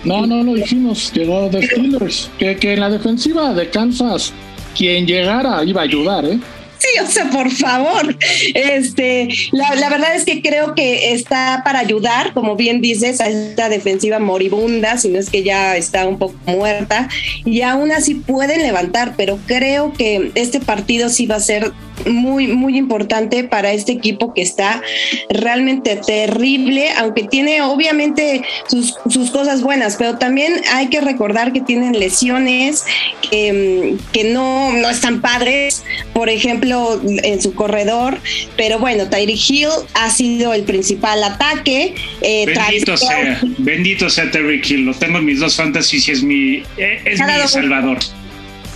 [0.04, 4.32] No, no lo dijimos, llegó de Steelers, que, que en la defensiva de Kansas,
[4.76, 6.38] quien llegara iba a ayudar, ¿eh?
[6.78, 8.16] Sí, o sea, por favor.
[8.54, 13.28] Este, la, la, verdad es que creo que está para ayudar, como bien dices, a
[13.28, 17.08] esta defensiva moribunda, si no es que ya está un poco muerta,
[17.44, 21.72] y aún así pueden levantar, pero creo que este partido sí va a ser
[22.06, 24.82] muy, muy importante para este equipo que está
[25.30, 31.60] realmente terrible, aunque tiene obviamente sus, sus cosas buenas, pero también hay que recordar que
[31.60, 32.84] tienen lesiones
[33.28, 38.18] que, que no, no están padres, por ejemplo, en su corredor,
[38.56, 41.94] pero bueno, Tyree Hill ha sido el principal ataque.
[42.20, 46.22] Eh, bendito sea, bendito sea Tyree Hill, lo tengo en mis dos fantasies y es
[46.22, 47.98] mi, eh, es mi salvador.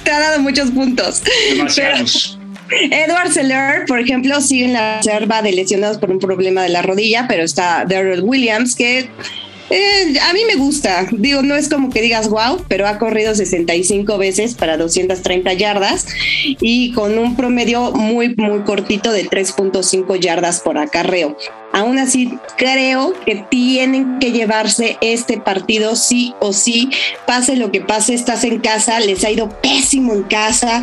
[0.04, 1.22] Te ha dado muchos puntos.
[1.50, 2.38] Demasiados.
[2.90, 6.82] Edward Seller, por ejemplo, sigue en la reserva de lesionados por un problema de la
[6.82, 9.08] rodilla, pero está Daryl Williams, que
[9.72, 11.06] eh, a mí me gusta.
[11.10, 16.06] Digo, no es como que digas wow, pero ha corrido 65 veces para 230 yardas
[16.44, 21.36] y con un promedio muy, muy cortito de 3.5 yardas por acarreo.
[21.72, 26.90] Aún así, creo que tienen que llevarse este partido sí o sí,
[27.26, 30.82] pase lo que pase, estás en casa, les ha ido pésimo en casa,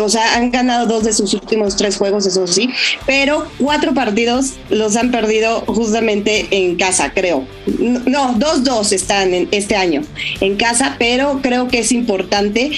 [0.00, 2.70] o sea, han ganado dos de sus últimos tres juegos, eso sí,
[3.06, 7.46] pero cuatro partidos los han perdido justamente en casa, creo.
[7.78, 10.02] No, dos, dos están en este año
[10.40, 12.70] en casa, pero creo que es importante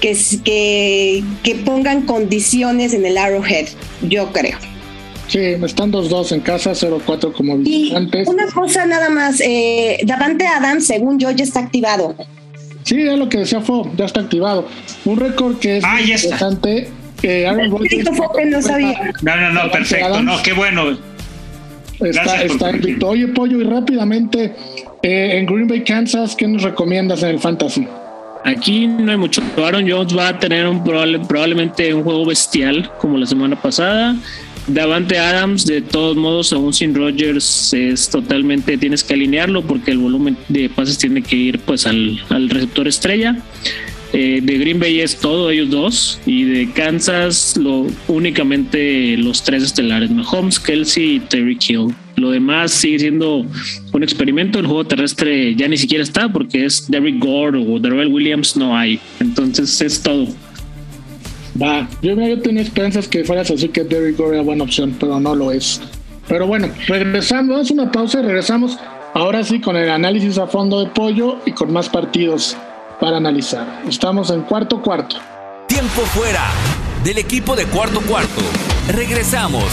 [0.00, 3.68] que, que, que pongan condiciones en el Arrowhead,
[4.02, 4.69] yo creo.
[5.30, 8.26] Sí, están 2-2 en casa, 0-4 como visitantes.
[8.26, 12.16] una cosa nada más, eh, Davante Adams, según yo, ya está activado.
[12.82, 14.66] Sí, es lo que decía Fo, ya está activado.
[15.04, 16.88] Un récord que es ah, interesante.
[17.22, 19.12] Eh, Aaron no, sabía.
[19.22, 20.98] no, no, no, perfecto, no, qué bueno.
[22.00, 23.10] Está, está invicto.
[23.10, 24.52] Oye, Pollo, y rápidamente,
[25.00, 27.86] eh, en Green Bay, Kansas, ¿qué nos recomiendas en el Fantasy?
[28.44, 29.42] Aquí no hay mucho.
[29.58, 34.16] Aaron Jones va a tener un probablemente un juego bestial como la semana pasada.
[34.74, 39.98] Davante Adams, de todos modos, aún sin Rogers, es totalmente, tienes que alinearlo porque el
[39.98, 43.36] volumen de pases tiene que ir pues al, receptor estrella.
[44.12, 46.20] Eh, de Green Bay es todo, ellos dos.
[46.26, 51.94] Y de Kansas, lo únicamente los tres estelares: Mahomes, Kelsey y Terry Hill.
[52.16, 53.46] Lo demás sigue siendo
[53.92, 54.58] un experimento.
[54.58, 58.76] El juego terrestre ya ni siquiera está porque es Derrick Gore o Darrell Williams, no
[58.76, 59.00] hay.
[59.20, 60.26] Entonces es todo.
[61.60, 65.18] Va, yo, yo tenía esperanzas que fueras así que Derrick Gore era buena opción, pero
[65.18, 65.80] no lo es.
[66.28, 68.78] Pero bueno, regresamos, vamos una pausa y regresamos
[69.14, 72.56] ahora sí con el análisis a fondo de pollo y con más partidos
[73.00, 73.82] para analizar.
[73.88, 75.16] Estamos en cuarto cuarto.
[75.66, 76.44] Tiempo fuera
[77.04, 78.40] del equipo de cuarto cuarto.
[78.92, 79.64] Regresamos.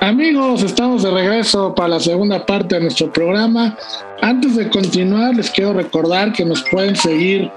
[0.00, 3.76] Amigos, estamos de regreso para la segunda parte de nuestro programa.
[4.22, 7.50] Antes de continuar, les quiero recordar que nos pueden seguir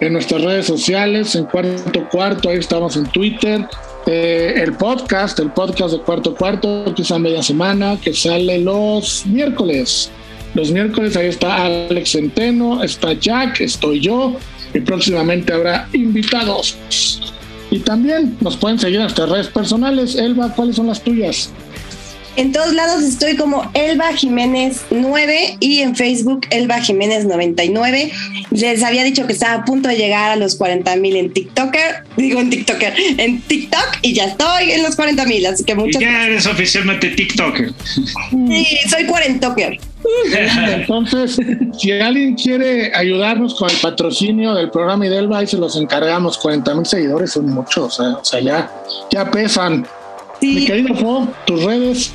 [0.00, 3.66] en nuestras redes sociales, en Cuarto Cuarto, ahí estamos en Twitter.
[4.06, 9.24] Eh, el podcast, el podcast de Cuarto Cuarto, que a media semana, que sale los
[9.26, 10.10] miércoles.
[10.54, 14.36] Los miércoles ahí está Alex Centeno, está Jack, estoy yo,
[14.72, 16.76] y próximamente habrá invitados.
[17.70, 20.14] Y también nos pueden seguir en nuestras redes personales.
[20.14, 21.50] Elba, ¿cuáles son las tuyas?
[22.36, 28.12] En todos lados estoy como Elba Jiménez 9 y en Facebook Elba Jiménez 99.
[28.50, 32.04] Les había dicho que estaba a punto de llegar a los 40 mil en TikToker,
[32.18, 36.00] digo en TikToker, en TikTok y ya estoy en los 40 mil, así que muchas
[36.00, 37.72] Ya eres oficialmente TikToker.
[37.82, 39.78] Sí, soy cuarentoker.
[40.70, 41.38] Entonces,
[41.78, 46.36] si alguien quiere ayudarnos con el patrocinio del programa y Elba, ahí se los encargamos.
[46.38, 48.70] 40 mil seguidores son muchos, o sea, ya,
[49.10, 49.86] ya pesan.
[50.42, 52.12] Mi querido Fo, tus redes.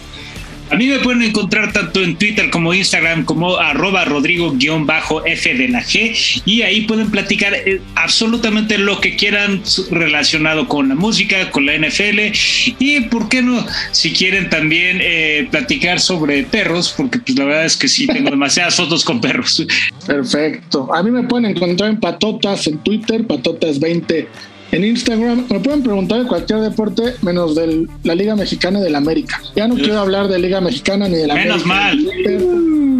[0.71, 6.41] A mí me pueden encontrar tanto en Twitter como Instagram como arroba rodrigo-f la G
[6.45, 11.77] y ahí pueden platicar eh, absolutamente lo que quieran relacionado con la música, con la
[11.77, 12.31] NFL
[12.79, 17.65] y por qué no, si quieren también eh, platicar sobre perros, porque pues la verdad
[17.65, 19.65] es que sí tengo demasiadas fotos con perros.
[20.07, 20.93] Perfecto.
[20.93, 24.27] A mí me pueden encontrar en Patotas en Twitter, Patotas20
[24.71, 29.41] en Instagram me pueden preguntar de cualquier deporte menos de la Liga Mexicana del América.
[29.55, 31.99] Ya no quiero hablar de Liga Mexicana ni de la Menos mal.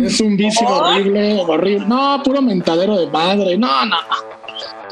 [0.03, 1.85] Es un vicio horrible, horrible.
[1.87, 3.57] No, puro mentadero de madre.
[3.57, 3.97] No, no.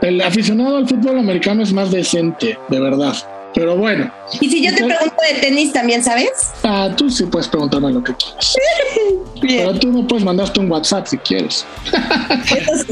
[0.01, 3.15] El aficionado al fútbol americano es más decente, de verdad.
[3.53, 4.11] Pero bueno.
[4.39, 6.29] Y si yo te pregunto de tenis también, ¿sabes?
[6.63, 8.55] Ah, tú sí puedes preguntarme lo que quieras.
[9.41, 11.65] Pero tú no puedes mandarte un WhatsApp si quieres.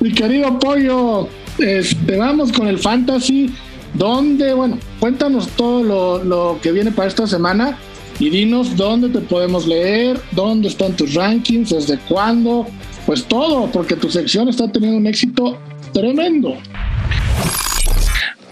[0.00, 3.50] Mi querido Pollo, este, vamos con el fantasy,
[3.94, 7.78] donde, bueno, cuéntanos todo lo, lo, que viene para esta semana
[8.18, 12.66] y dinos dónde te podemos leer, dónde están tus rankings, desde cuándo,
[13.06, 15.58] pues todo, porque tu sección está teniendo un éxito
[15.92, 16.56] tremendo.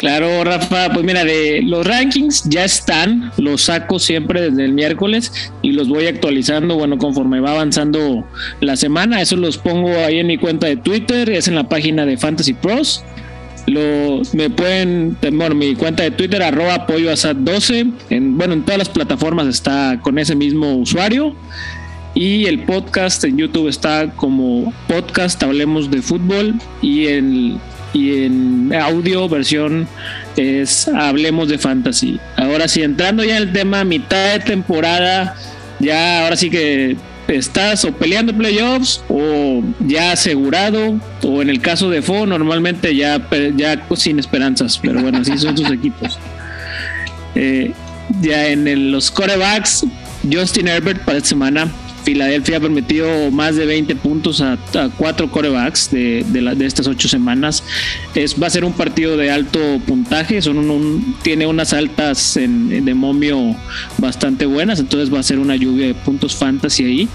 [0.00, 5.30] Claro, Rafa, pues mira, de los rankings ya están, los saco siempre desde el miércoles
[5.60, 8.26] y los voy actualizando, bueno, conforme va avanzando
[8.62, 12.06] la semana, eso los pongo ahí en mi cuenta de Twitter, es en la página
[12.06, 13.04] de Fantasy Pros.
[13.66, 18.78] Lo, me pueden, bueno, mi cuenta de Twitter, arroba apoyo 12, en, bueno, en todas
[18.78, 21.36] las plataformas está con ese mismo usuario.
[22.14, 27.60] Y el podcast en YouTube está como podcast Hablemos de Fútbol y en
[27.92, 29.88] y en audio versión
[30.37, 32.20] es Hablemos de Fantasy.
[32.37, 35.35] Ahora sí, entrando ya en el tema mitad de temporada,
[35.81, 36.96] ya ahora sí que
[37.29, 43.20] estás o peleando playoffs o ya asegurado o en el caso de Fo normalmente ya,
[43.57, 46.18] ya sin esperanzas, pero bueno, así son sus equipos.
[47.35, 47.72] Eh,
[48.20, 49.87] ya en los corebacks,
[50.31, 51.68] Justin Herbert para esta semana
[52.11, 54.59] Filadelfia ha permitido más de 20 puntos a,
[54.96, 57.62] cuatro corebacks de, de, estas ocho semanas.
[58.16, 62.85] Es, va a ser un partido de alto puntaje, son un, tiene unas altas en,
[62.85, 63.55] de momio
[63.99, 67.09] bastante buenas, entonces va a ser una lluvia de puntos fantasy ahí.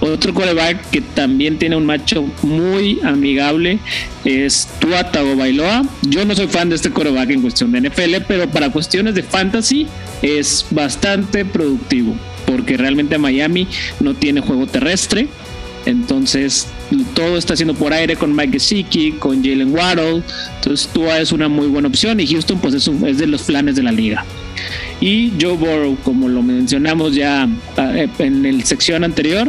[0.00, 3.78] Otro coreback que también tiene un macho muy amigable
[4.24, 5.84] es Tua Tagovailoa.
[6.02, 9.22] Yo no soy fan de este coreback en cuestión de NFL, pero para cuestiones de
[9.22, 9.86] fantasy
[10.20, 13.66] es bastante productivo porque realmente Miami
[14.00, 15.28] no tiene juego terrestre.
[15.84, 16.68] Entonces,
[17.14, 20.22] todo está haciendo por aire con Mike Gesicki, con Jalen Waddle.
[20.56, 23.76] Entonces, Tua es una muy buena opción y Houston, pues, es, es de los planes
[23.76, 24.24] de la liga.
[25.00, 29.48] Y Joe Burrow, como lo mencionamos ya ah, eh, en el sección anterior,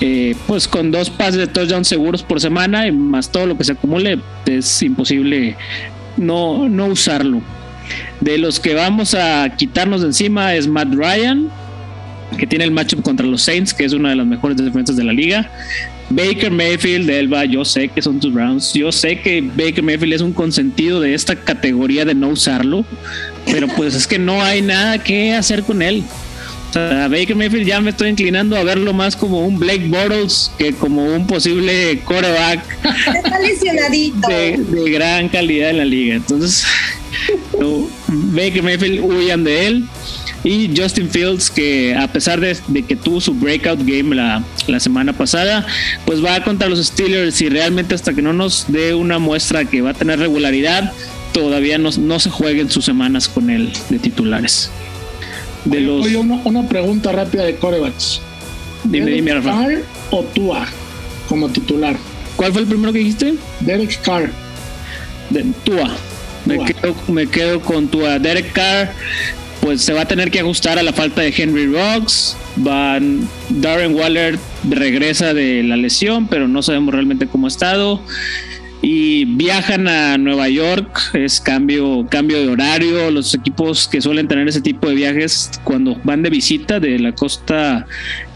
[0.00, 3.64] eh, pues con dos pases de touchdown seguros por semana y más todo lo que
[3.64, 5.56] se acumule, es imposible
[6.16, 7.40] no, no usarlo.
[8.20, 11.50] De los que vamos a quitarnos de encima es Matt Ryan,
[12.38, 15.04] que tiene el matchup contra los Saints, que es una de las mejores defensas de
[15.04, 15.50] la liga.
[16.10, 20.14] Baker Mayfield de Elba, yo sé que son tus Browns, yo sé que Baker Mayfield
[20.14, 22.84] es un consentido de esta categoría de no usarlo,
[23.46, 26.02] pero pues es que no hay nada que hacer con él.
[26.70, 30.52] O sea, Baker Mayfield ya me estoy inclinando a verlo más como un Blake Bortles
[30.56, 32.60] que como un posible quarterback.
[33.14, 34.28] Está lesionadito.
[34.28, 36.14] De, gran calidad en la liga.
[36.14, 36.64] Entonces,
[38.06, 39.88] Baker Mayfield huyan de él.
[40.42, 45.12] Y Justin Fields, que a pesar de, que tuvo su breakout game la, la, semana
[45.12, 45.66] pasada,
[46.06, 49.82] pues va contra los Steelers y realmente hasta que no nos dé una muestra que
[49.82, 50.92] va a tener regularidad,
[51.32, 54.70] todavía no, no se jueguen sus semanas con él de titulares.
[55.66, 56.06] De los...
[56.06, 58.22] una, pregunta rápida de corebacks.
[58.84, 59.50] Dime, dime, Rafa.
[59.50, 60.66] Carr o Tua
[61.30, 61.96] como titular?
[62.36, 63.34] ¿Cuál fue el primero que dijiste?
[63.60, 64.30] Derek Carr.
[65.30, 65.88] De, Tua.
[66.44, 68.18] Me quedo, me quedo, con Tua.
[68.18, 68.92] Derek Carr
[69.60, 72.36] pues se va a tener que ajustar a la falta de Henry Rocks.
[72.56, 78.00] Van Darren Waller regresa de la lesión, pero no sabemos realmente cómo ha estado.
[78.82, 83.10] Y viajan a Nueva York, es cambio, cambio de horario.
[83.10, 87.12] Los equipos que suelen tener ese tipo de viajes cuando van de visita de la
[87.12, 87.86] costa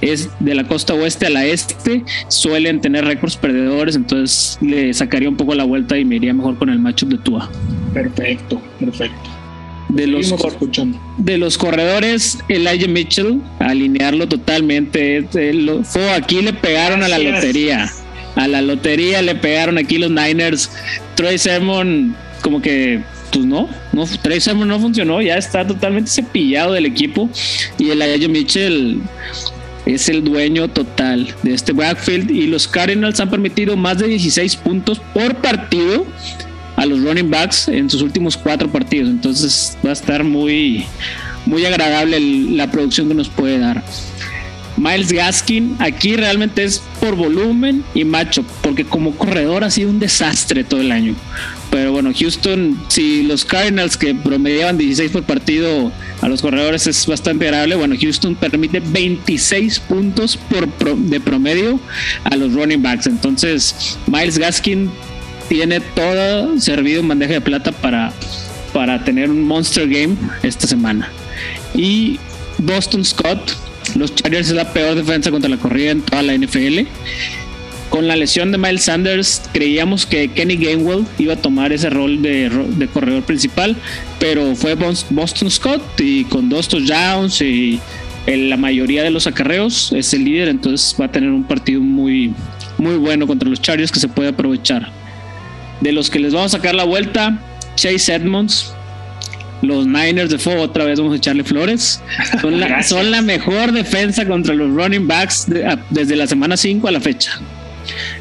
[0.02, 5.30] es de la costa oeste a la este, suelen tener récords perdedores, entonces le sacaría
[5.30, 7.50] un poco la vuelta y me iría mejor con el matchup de Tua.
[7.94, 9.33] Perfecto, perfecto
[9.94, 10.34] de los,
[11.18, 15.26] de los corredores, Elijah Mitchell, alinearlo totalmente.
[15.84, 17.90] fue aquí le pegaron a la lotería.
[18.34, 20.70] A la lotería le pegaron aquí los Niners.
[21.14, 23.00] Troy Sermon, como que,
[23.32, 27.30] pues no, no, Troy Sermon no funcionó, ya está totalmente cepillado del equipo.
[27.78, 29.00] Y Elijah Mitchell
[29.86, 32.30] es el dueño total de este backfield.
[32.32, 36.04] Y los Cardinals han permitido más de 16 puntos por partido
[36.76, 39.08] a los running backs en sus últimos cuatro partidos.
[39.08, 40.86] Entonces va a estar muy,
[41.46, 43.82] muy agradable la producción que nos puede dar.
[44.76, 50.00] Miles Gaskin aquí realmente es por volumen y macho, porque como corredor ha sido un
[50.00, 51.14] desastre todo el año.
[51.70, 57.06] Pero bueno, Houston, si los Cardinals que promediaban 16 por partido a los corredores es
[57.06, 61.78] bastante agradable, bueno, Houston permite 26 puntos por de promedio
[62.24, 63.06] a los running backs.
[63.06, 64.90] Entonces, Miles Gaskin
[65.48, 68.12] tiene todo servido en bandeja de plata para,
[68.72, 71.08] para tener un Monster Game esta semana.
[71.74, 72.18] Y
[72.58, 73.56] Boston Scott,
[73.96, 76.80] los Chargers es la peor defensa contra la corrida en toda la NFL.
[77.90, 82.22] Con la lesión de Miles Sanders, creíamos que Kenny Gainwell iba a tomar ese rol
[82.22, 83.76] de, de corredor principal,
[84.18, 87.78] pero fue Boston Scott y con dos touchdowns y
[88.26, 91.80] en la mayoría de los acarreos es el líder, entonces va a tener un partido
[91.80, 92.32] muy,
[92.78, 95.03] muy bueno contra los Chargers que se puede aprovechar.
[95.80, 97.38] De los que les vamos a sacar la vuelta,
[97.76, 98.74] Chase Edmonds,
[99.64, 102.00] los Niners de Fuego, otra vez vamos a echarle flores.
[102.40, 105.46] Son la, son la mejor defensa contra los running backs
[105.90, 107.40] desde la semana 5 a la fecha.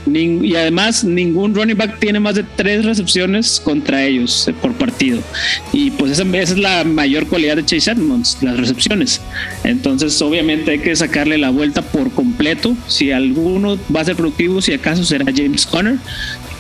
[0.06, 5.22] y además ningún running back tiene más de tres recepciones contra ellos eh, por partido.
[5.72, 9.22] Y pues esa, esa, es la mayor cualidad de Chase Edmonds, las recepciones.
[9.64, 12.76] Entonces obviamente hay que sacarle la vuelta por completo.
[12.88, 15.98] Si alguno va a ser productivo, si acaso será James Conner.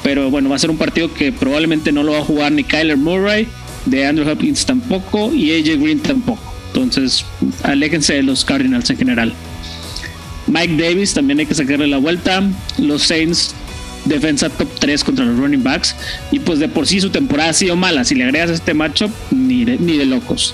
[0.03, 2.63] Pero bueno, va a ser un partido que probablemente no lo va a jugar ni
[2.63, 3.47] Kyler Murray,
[3.85, 6.53] de Andrew Hopkins tampoco y AJ Green tampoco.
[6.67, 7.25] Entonces,
[7.63, 9.33] aléjense de los Cardinals en general.
[10.47, 12.43] Mike Davis también hay que sacarle la vuelta.
[12.77, 13.55] Los Saints,
[14.05, 15.95] defensa top 3 contra los running backs.
[16.31, 18.03] Y pues de por sí su temporada ha sido mala.
[18.03, 20.53] Si le agregas este matchup, ni ni de locos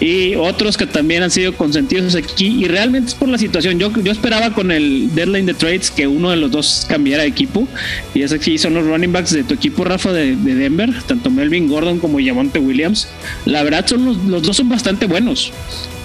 [0.00, 3.78] y otros que también han sido consentidos aquí y realmente es por la situación.
[3.78, 7.28] Yo, yo esperaba con el deadline de trades que uno de los dos cambiara de
[7.28, 7.68] equipo
[8.14, 11.68] y es aquí son los running backs de tu equipo Rafa de, Denver, tanto Melvin
[11.68, 13.08] Gordon como Javonte Williams.
[13.44, 15.52] La verdad son los, dos son bastante buenos,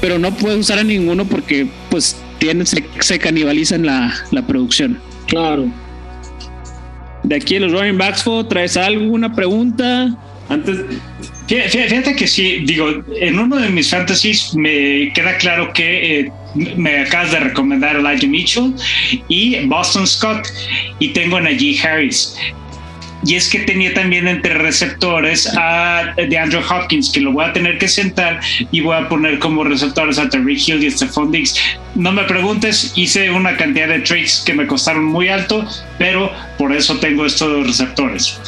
[0.02, 5.00] pero no puedes usar a ninguno porque pues tienen, se, se canibalizan la, la producción.
[5.28, 5.72] Claro.
[7.24, 10.16] De aquí los running backs, ¿traes alguna pregunta?
[10.50, 10.78] Antes,
[11.48, 16.32] Fíjate que sí, digo, en uno de mis fantasies me queda claro que eh,
[16.76, 18.74] me acabas de recomendar Elijah Mitchell
[19.28, 20.48] y Boston Scott
[21.00, 22.36] y tengo a Najee Harris.
[23.26, 27.54] Y es que tenía también entre receptores a de Andrew Hopkins, que lo voy a
[27.54, 28.40] tener que sentar
[28.72, 31.60] y voy a poner como receptores a Terry Hill y a Stephon Diggs.
[31.96, 35.66] No me preguntes, hice una cantidad de trades que me costaron muy alto,
[35.98, 38.40] pero por eso tengo estos receptores.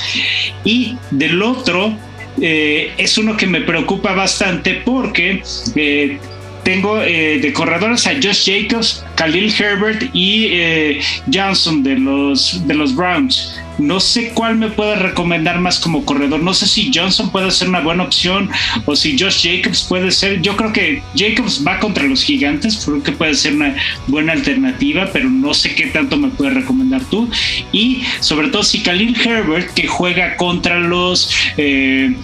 [0.63, 1.97] Y del otro,
[2.41, 5.41] eh, es uno que me preocupa bastante porque
[5.75, 6.19] eh,
[6.63, 10.99] tengo eh, de corredores a Josh Jacobs, Khalil Herbert y
[11.33, 13.59] Johnson de los, de los Browns.
[13.77, 16.41] No sé cuál me puede recomendar más como corredor.
[16.41, 18.49] No sé si Johnson puede ser una buena opción
[18.85, 20.41] o si Josh Jacobs puede ser.
[20.41, 23.75] Yo creo que Jacobs va contra los gigantes, creo que puede ser una
[24.07, 27.29] buena alternativa, pero no sé qué tanto me puede recomendar tú.
[27.71, 32.15] Y sobre todo si Khalil Herbert, que juega contra los eh,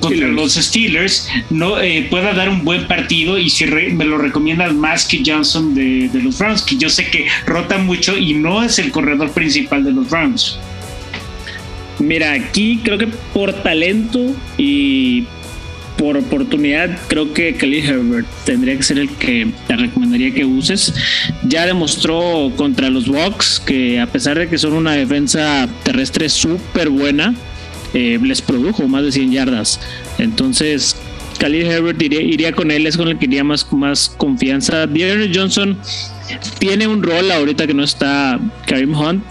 [0.00, 4.74] contra los Steelers, no eh, pueda dar un buen partido y si me lo recomiendas
[4.74, 8.62] más que Johnson de, de los Browns, que yo sé que rota mucho y no
[8.62, 10.58] es el corredor principal de los Browns.
[11.98, 15.24] Mira, aquí creo que por talento y
[15.96, 20.92] por oportunidad, creo que Khalil Herbert tendría que ser el que te recomendaría que uses.
[21.44, 26.90] Ya demostró contra los Bucks que a pesar de que son una defensa terrestre súper
[26.90, 27.34] buena,
[27.94, 29.80] eh, les produjo más de 100 yardas.
[30.18, 30.96] Entonces,
[31.38, 34.86] Khalil Herbert iría, con él, es con el que iría más, más confianza.
[34.86, 35.78] Dearne Johnson
[36.58, 39.22] tiene un rol ahorita que no está Karim Hunt,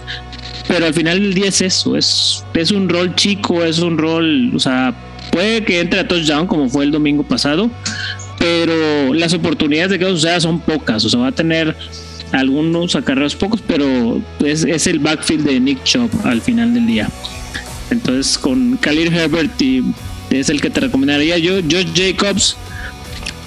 [0.75, 4.51] pero al final del día es eso, es, es un rol chico, es un rol,
[4.53, 4.93] o sea,
[5.31, 7.71] puede que entre a touchdown como fue el domingo pasado,
[8.37, 11.73] pero las oportunidades de que eso suceda son pocas, o sea, va a tener
[12.33, 17.09] algunos acarreos pocos, pero es, es el backfield de Nick Chop al final del día.
[17.89, 19.81] Entonces con Khalil Herbert y
[20.29, 22.57] es el que te recomendaría yo, Josh Jacobs.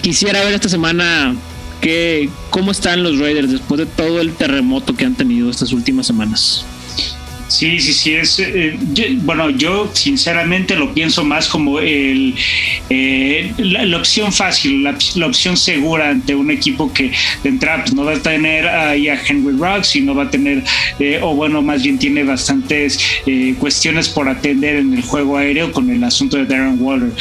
[0.01, 1.37] Quisiera ver esta semana
[1.83, 6.07] que, cómo están los Raiders después de todo el terremoto que han tenido estas últimas
[6.07, 6.65] semanas.
[7.49, 8.77] Sí, sí, sí, es, eh,
[9.23, 12.35] bueno, yo sinceramente lo pienso más como el,
[12.91, 17.11] eh, la, opción fácil, la, opción segura ante un equipo que
[17.43, 20.31] de entrada pues, no va a tener ahí a Henry Rocks y no va a
[20.31, 20.63] tener,
[20.99, 22.99] eh, o bueno, más bien tiene bastantes
[23.59, 27.13] cuestiones por atender en el juego aéreo con el asunto de Darren Waller.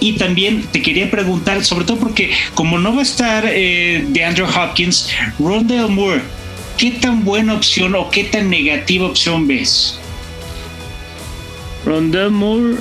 [0.00, 4.46] Y también te quería preguntar, sobre todo porque como no va a estar de Andrew
[4.48, 5.08] Hopkins,
[5.38, 6.22] Rondell Moore,
[6.76, 9.98] ¿qué tan buena opción o qué tan negativa opción ves?
[11.84, 12.76] Rondell Moore,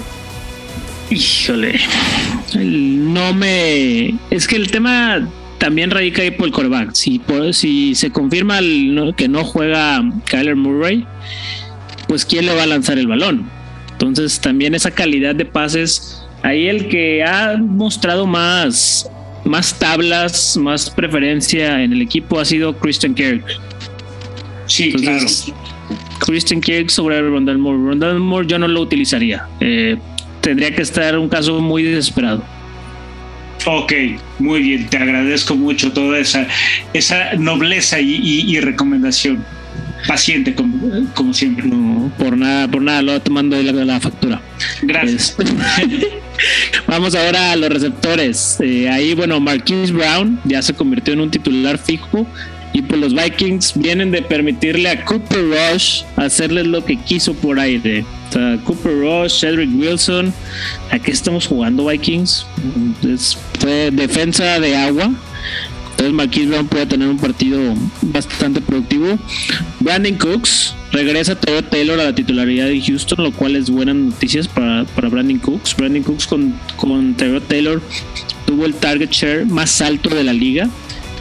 [1.10, 1.80] híjole,
[2.56, 4.16] no me.
[4.32, 5.28] Es que el tema
[5.58, 6.94] también radica ahí por el coreback.
[6.94, 7.22] Si,
[7.52, 8.60] si se confirma
[9.16, 11.06] que no juega Kyler Murray,
[12.08, 13.50] pues ¿quién le va a lanzar el balón?
[13.92, 19.10] Entonces también esa calidad de pases, ahí el que ha mostrado más,
[19.46, 23.44] más tablas, más preferencia en el equipo ha sido Christian Kirk.
[24.68, 25.26] Sí, claro.
[26.20, 27.78] Christian Kirk sobre Rondell Moore.
[27.78, 29.48] Rondell Moore yo no lo utilizaría.
[29.60, 29.98] Eh,
[30.42, 32.44] tendría que estar un caso muy desesperado.
[33.66, 33.94] Ok,
[34.38, 36.48] muy bien, te agradezco mucho toda esa,
[36.94, 39.44] esa nobleza y, recomendación.
[40.08, 41.66] Paciente, como, como, siempre.
[41.66, 44.40] No, por nada, por nada, lo te mando la, la factura.
[44.84, 45.36] Gracias.
[46.88, 48.58] Vamos ahora a los receptores.
[48.60, 52.28] Eh, ahí, bueno, Marquise Brown ya se convirtió en un titular fijo
[52.76, 57.58] y pues los Vikings vienen de permitirle a Cooper Rush hacerles lo que quiso por
[57.58, 58.04] aire.
[58.28, 60.34] O sea, Cooper Rush, Cedric Wilson.
[60.92, 62.46] ¿A qué estamos jugando Vikings?
[63.08, 65.10] Es, fue defensa de agua.
[65.92, 67.62] Entonces Marquis Brown puede tener un partido
[68.02, 69.18] bastante productivo.
[69.80, 74.50] Brandon Cooks regresa a Taylor a la titularidad de Houston, lo cual es buenas noticias
[74.50, 75.78] para, Brandon Cooks.
[75.78, 77.82] Brandon Cooks con, con Taylor
[78.46, 80.70] tuvo el target share más alto de la liga.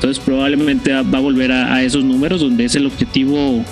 [0.05, 3.64] Entonces probablemente va a volver a, esos números donde es el objetivo,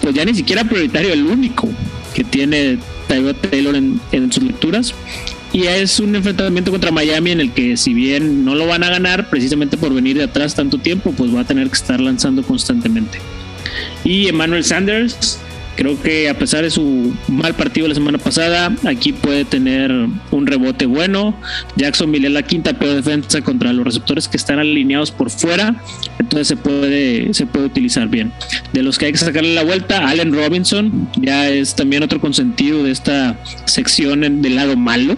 [0.00, 1.68] pues ya ni siquiera prioritario, el único
[2.14, 2.78] que tiene
[3.08, 4.94] Taylor en, en sus lecturas.
[5.52, 8.90] Y es un enfrentamiento contra Miami en el que si bien no lo van a
[8.90, 12.44] ganar precisamente por venir de atrás tanto tiempo, pues va a tener que estar lanzando
[12.44, 13.18] constantemente.
[14.04, 15.40] Y Emmanuel Sanders,
[15.76, 19.90] creo que a pesar de su mal partido la semana pasada, aquí puede tener
[20.30, 21.38] un rebote bueno.
[21.76, 25.76] Jacksonville es la quinta peor defensa contra los receptores que están alineados por fuera,
[26.18, 28.32] entonces se puede, se puede utilizar bien.
[28.72, 32.82] De los que hay que sacarle la vuelta, Allen Robinson ya es también otro consentido
[32.82, 35.16] de esta sección del lado malo.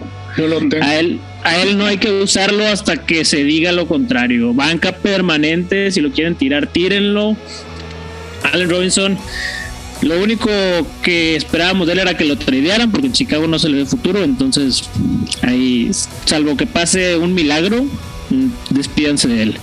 [0.81, 4.53] A él, a él no hay que usarlo hasta que se diga lo contrario.
[4.53, 7.35] Banca permanente, si lo quieren tirar, tírenlo.
[8.43, 9.17] Allen Robinson,
[10.01, 10.49] lo único
[11.01, 13.85] que esperábamos de él era que lo tradearan, porque en Chicago no se le ve
[13.85, 14.23] futuro.
[14.23, 14.89] Entonces,
[15.41, 15.89] ahí,
[16.25, 17.83] salvo que pase un milagro,
[18.29, 19.57] mm, despídanse de él.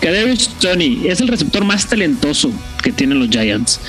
[0.00, 2.50] Kadarius Tony es el receptor más talentoso
[2.82, 3.80] que tienen los Giants,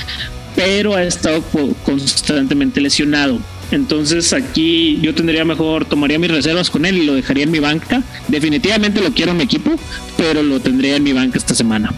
[0.56, 1.44] pero ha estado
[1.84, 3.40] constantemente lesionado.
[3.72, 7.60] Entonces aquí yo tendría mejor, tomaría mis reservas con él y lo dejaría en mi
[7.60, 8.04] banca.
[8.28, 9.76] Definitivamente lo quiero en mi equipo,
[10.18, 11.92] pero lo tendría en mi banca esta semana.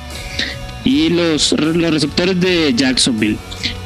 [0.86, 3.38] Y los, los receptores de Jacksonville.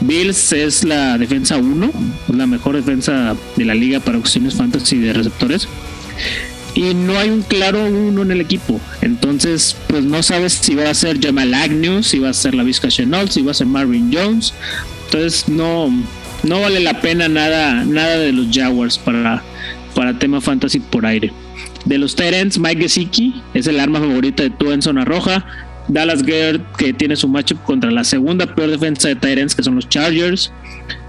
[0.01, 1.91] Bills es la defensa 1,
[2.34, 5.67] la mejor defensa de la liga para opciones fantasy de receptores.
[6.74, 8.80] Y no hay un claro uno en el equipo.
[9.01, 12.63] Entonces, pues no sabes si va a ser Jamal Agnew, si va a ser la
[12.63, 14.53] Vizca Chenault, si va a ser Marvin Jones.
[15.05, 15.89] Entonces, no,
[16.43, 19.43] no vale la pena nada, nada de los Jaguars para,
[19.93, 21.34] para tema fantasy por aire.
[21.86, 25.45] De los Tyrants, Mike Gesicki es el arma favorita de tu en zona roja.
[25.91, 29.75] Dallas Gerd, que tiene su matchup contra la segunda peor defensa de Tyrants, que son
[29.75, 30.51] los Chargers.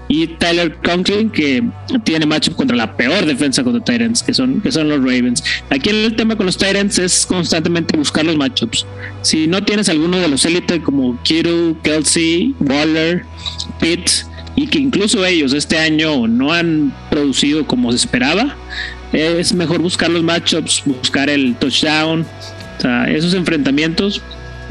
[0.09, 1.63] Y Tyler Conklin, que
[2.03, 5.43] tiene matchup contra la peor defensa contra Tyrants, que son, que son los Ravens.
[5.69, 8.85] Aquí el tema con los Tyrants es constantemente buscar los matchups.
[9.21, 13.25] Si no tienes alguno de los élite como Kittle, Kelsey, Waller,
[13.79, 14.09] Pitt,
[14.55, 18.55] y que incluso ellos este año no han producido como se esperaba,
[19.13, 22.25] es mejor buscar los matchups, buscar el touchdown,
[23.07, 24.21] esos enfrentamientos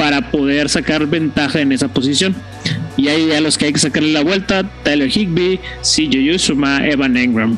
[0.02, 2.34] para poder sacar ventaja en esa posición.
[2.96, 7.16] Y ahí a los que hay que sacarle la vuelta, Tyler Higby, CJ Usuma, Evan
[7.16, 7.56] Engram.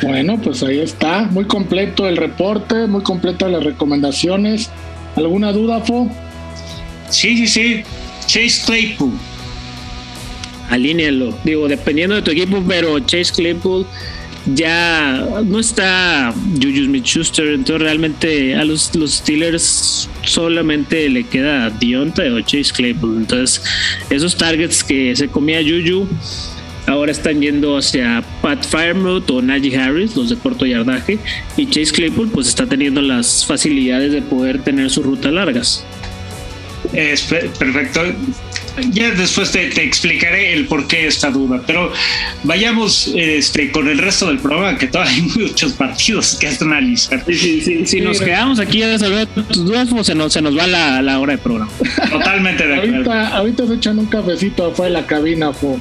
[0.00, 4.70] Bueno, pues ahí está, muy completo el reporte, muy completas las recomendaciones.
[5.16, 6.08] ¿Alguna duda, Fo?
[7.08, 7.82] Sí, sí, sí.
[8.28, 9.10] Chase Claypool
[10.68, 11.34] alínealo.
[11.42, 13.84] Digo, dependiendo de tu equipo, pero Chase Claypool
[14.46, 21.70] ya no está Juju Smith Schuster, entonces realmente a los, los Steelers solamente le queda
[21.70, 23.18] Dionte o Chase Claypool.
[23.18, 23.62] Entonces,
[24.08, 26.08] esos targets que se comía Juju
[26.86, 31.18] ahora están yendo hacia Pat Firemouth o Najee Harris, los de corto yardaje,
[31.56, 35.84] y Chase Claypool pues está teniendo las facilidades de poder tener sus rutas largas.
[36.92, 38.00] Es perfecto
[38.90, 41.92] ya después te, explicaré el por qué esta duda, pero
[42.44, 47.24] vayamos este, con el resto del programa, que todavía hay muchos partidos que analizar.
[47.24, 51.02] si nos quedamos aquí a resolver tus dudas, pues se nos, se nos va la,
[51.02, 51.70] la hora de programa.
[52.10, 53.12] Totalmente de acuerdo.
[53.12, 55.78] Ahorita, ahorita se echan un cafecito afuera de la cabina, Fo.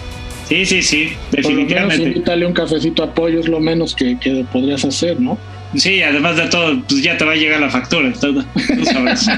[0.48, 1.98] Sí, sí, sí, definitivamente.
[1.98, 5.38] Por invítale un cafecito a apoyo, es lo menos que, que podrías hacer, ¿no?
[5.76, 9.28] Sí, además de todo, pues ya te va a llegar la factura, todo, tú sabes.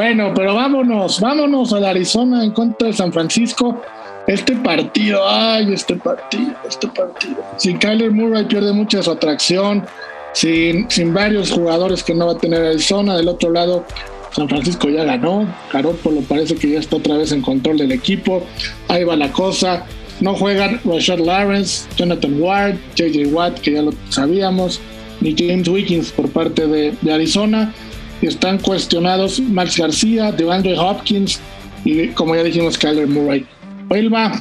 [0.00, 3.82] Bueno, pero vámonos, vámonos a Arizona en contra de San Francisco.
[4.26, 7.44] Este partido, ay, este partido, este partido.
[7.58, 9.84] Sin Kyler Murray pierde mucha su atracción,
[10.32, 13.14] sin, sin varios jugadores que no va a tener Arizona.
[13.14, 13.84] Del otro lado,
[14.30, 15.46] San Francisco ya ganó.
[15.70, 18.42] Garoppolo parece que ya está otra vez en control del equipo.
[18.88, 19.84] Ahí va la cosa.
[20.22, 24.80] No juegan Rashad Lawrence, Jonathan Ward, JJ Watt, que ya lo sabíamos,
[25.20, 27.74] ni James Wiggins por parte de Arizona
[28.26, 31.40] están cuestionados Max García, DeAndre Hopkins
[31.84, 33.46] y como ya dijimos, Kyler Murray.
[33.90, 34.40] Elba,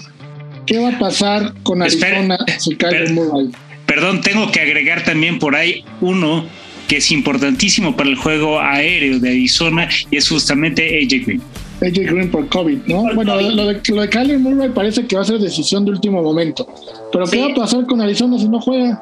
[0.66, 3.50] ¿qué va a pasar con Arizona si Kyler Murray?
[3.86, 6.46] Perdón, tengo que agregar también por ahí uno
[6.88, 11.42] que es importantísimo para el juego aéreo de Arizona y es justamente AJ Green.
[11.82, 13.04] AJ Green por COVID, ¿no?
[13.16, 16.22] bueno, Lo, de, lo de Kyler Murray parece que va a ser decisión de último
[16.22, 16.68] momento.
[17.12, 19.02] Pero ¿qué va a pasar con Arizona si no juega?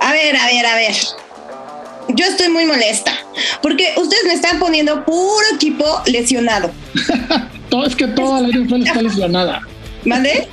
[0.00, 0.94] A ver, a ver, a ver
[2.08, 3.12] yo estoy muy molesta
[3.62, 6.70] porque ustedes me están poniendo puro equipo lesionado.
[7.68, 9.62] todo es que toda la NFL está lesionada.
[10.06, 10.48] ¿Vale?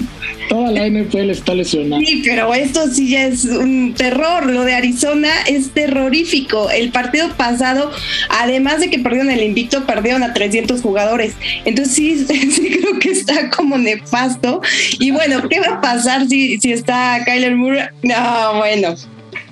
[0.48, 2.02] Toda la NFL está lesionada.
[2.06, 4.46] Sí, pero esto sí ya es un terror.
[4.46, 6.70] Lo de Arizona es terrorífico.
[6.70, 7.92] El partido pasado,
[8.30, 11.34] además de que perdieron el invicto, perdieron a 300 jugadores.
[11.66, 14.62] Entonces sí, sí creo que está como nefasto.
[15.00, 17.90] Y bueno, ¿qué va a pasar si, si está Kyler Moore?
[18.04, 18.96] No, bueno,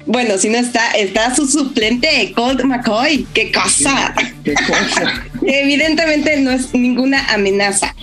[0.10, 3.28] bueno, si no está, está su suplente, Colt McCoy.
[3.32, 4.12] ¡Qué cosa!
[4.44, 5.24] ¿Qué cosa?
[5.46, 7.94] Evidentemente no es ninguna amenaza.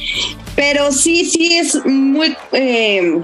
[0.54, 3.20] Pero sí, sí es muy eh,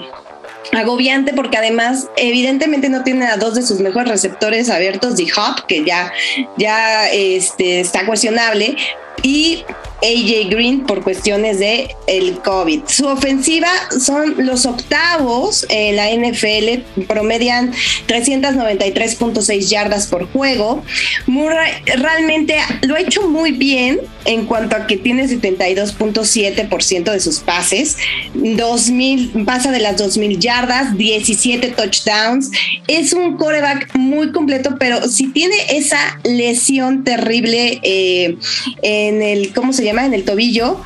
[0.72, 5.64] agobiante porque además evidentemente no tiene a dos de sus mejores receptores abiertos, de Hop,
[5.68, 6.12] que ya,
[6.57, 8.76] ya este, está cuestionable,
[9.23, 9.64] y
[10.03, 12.83] AJ Green por cuestiones de el COVID.
[12.87, 13.68] Su ofensiva
[14.01, 17.73] son los octavos en la NFL, promedian
[18.09, 20.83] 393.6 yardas por juego.
[21.27, 27.39] Murray realmente lo ha hecho muy bien en cuanto a que tiene 72.7% de sus
[27.41, 27.97] pases,
[28.35, 32.51] 2000 pasa de las 2000 yardas, 17 touchdowns.
[32.87, 38.37] Es un coreback muy completo, pero si tiene esa lesión terrible eh,
[38.83, 40.07] en el ¿cómo se llama?
[40.07, 40.81] en el tobillo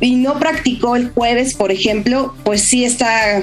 [0.00, 3.40] y no practicó el jueves, por ejemplo, pues sí está,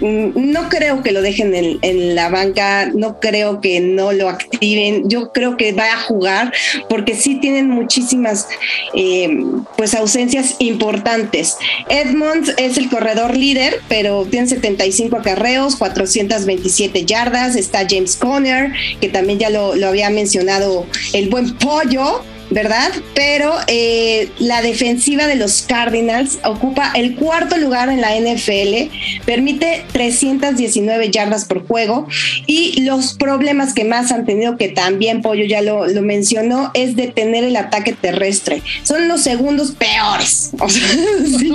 [0.00, 5.08] mm, no creo que lo dejen en, la banca, no creo que no lo activen,
[5.08, 6.52] yo creo que va a jugar
[6.88, 8.48] porque sí tienen muchísimas
[8.94, 9.28] eh,
[9.76, 11.56] pues ausencias importantes.
[11.88, 19.08] Edmonds es el corredor líder, pero tiene 75 acarreos, 427 yardas, está James Conner, que
[19.08, 22.90] también ya lo, lo había mencionado el buen pollo, ¿verdad?
[23.14, 28.90] Pero eh, la defensiva de los Cardinals ocupa el cuarto lugar en la NFL,
[29.24, 32.06] permite 319 yardas por juego
[32.46, 37.44] y los problemas que más han tenido, que también Pollo ya lo, mencionó, es detener
[37.44, 38.62] el ataque terrestre.
[38.82, 40.50] Son los segundos peores.
[40.58, 40.82] O sea,
[41.38, 41.52] sí,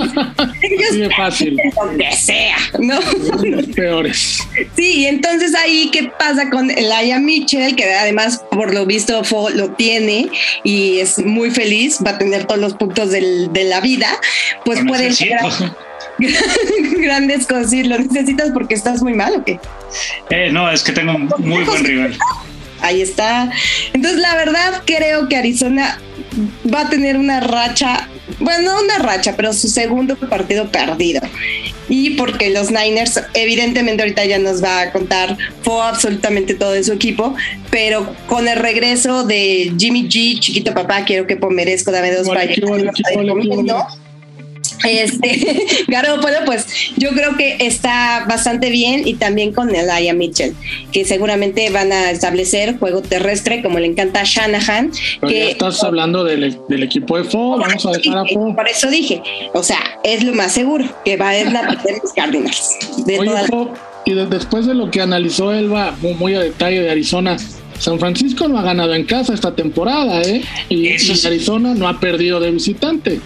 [0.62, 1.56] ellos fácil.
[1.56, 2.98] Lo que sea, ¿no?
[3.44, 4.38] Los peores.
[4.76, 9.22] Sí, entonces ahí, ¿qué pasa con Elia Mitchell, que además por lo visto
[9.54, 10.28] lo tiene
[10.64, 14.08] y es muy feliz, va a tener todos los puntos del, de la vida,
[14.64, 15.10] pues puede
[16.98, 17.72] grandes cosas.
[17.72, 19.58] ¿Lo necesitas porque estás muy mal o qué?
[20.30, 22.18] Eh, no, es que tengo un muy buen rival.
[22.80, 23.50] Ahí está.
[23.92, 25.98] Entonces, la verdad, creo que Arizona
[26.72, 28.08] va a tener una racha,
[28.40, 31.20] bueno, no una racha, pero su segundo partido perdido.
[31.88, 36.84] Y porque los Niners, evidentemente ahorita ya nos va a contar, fue absolutamente todo de
[36.84, 37.34] su equipo,
[37.70, 42.46] pero con el regreso de Jimmy G, chiquito papá, quiero que merezco, dame dos para
[44.84, 46.66] este, Garoppolo, pues
[46.96, 50.54] yo creo que está bastante bien y también con Elia Mitchell,
[50.92, 54.92] que seguramente van a establecer juego terrestre como le encanta a Shanahan.
[55.26, 56.44] que, estás hablando del,
[56.82, 58.54] equipo de Fo, vamos a dejar a Fo.
[58.54, 59.22] Por eso dije,
[59.54, 62.76] o sea, es lo más seguro que va a la de los Cardinals.
[64.04, 67.36] y después de lo que analizó Elba muy a detalle de Arizona,
[67.78, 70.42] San Francisco no ha ganado en casa esta temporada, ¿eh?
[70.68, 73.20] Y, y, Arizona no ha perdido de visitante.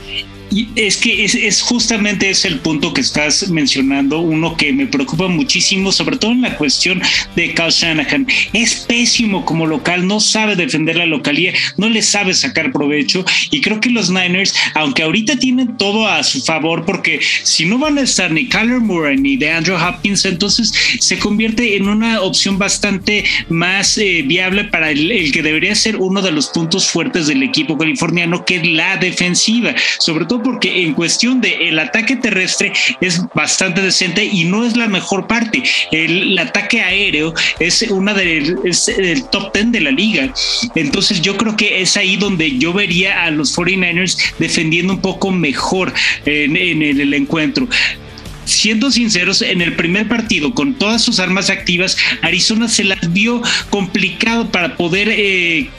[0.53, 5.26] Y es que es, justamente ese el punto que estás mencionando, uno que me preocupa
[5.28, 7.00] muchísimo, sobre todo en la cuestión
[7.34, 8.26] de Kyle Shanahan.
[8.53, 13.24] Es pésimo como local, no sabe defender la localía, no le sabe sacar provecho.
[13.50, 17.78] Y creo que los Niners, aunque ahorita tienen todo a su favor, porque si no
[17.78, 22.20] van a estar ni Kyler Murray ni de Andrew Hopkins, entonces se convierte en una
[22.20, 26.90] opción bastante más eh, viable para el, el que debería ser uno de los puntos
[26.90, 31.78] fuertes del equipo californiano, que es la defensiva, sobre todo porque en cuestión de el
[31.78, 35.62] ataque terrestre es bastante decente y no es la mejor parte.
[35.90, 38.57] El, ataque aéreo es una del
[38.99, 40.32] el top 10 de la liga.
[40.74, 45.30] Entonces yo creo que es ahí donde yo vería a los 49ers defendiendo un poco
[45.30, 45.93] mejor
[46.24, 47.68] en, el, encuentro
[48.45, 53.40] siendo sinceros, en el primer partido, con todas sus armas activas, Arizona se las vio
[53.70, 55.70] complicado para poder eh,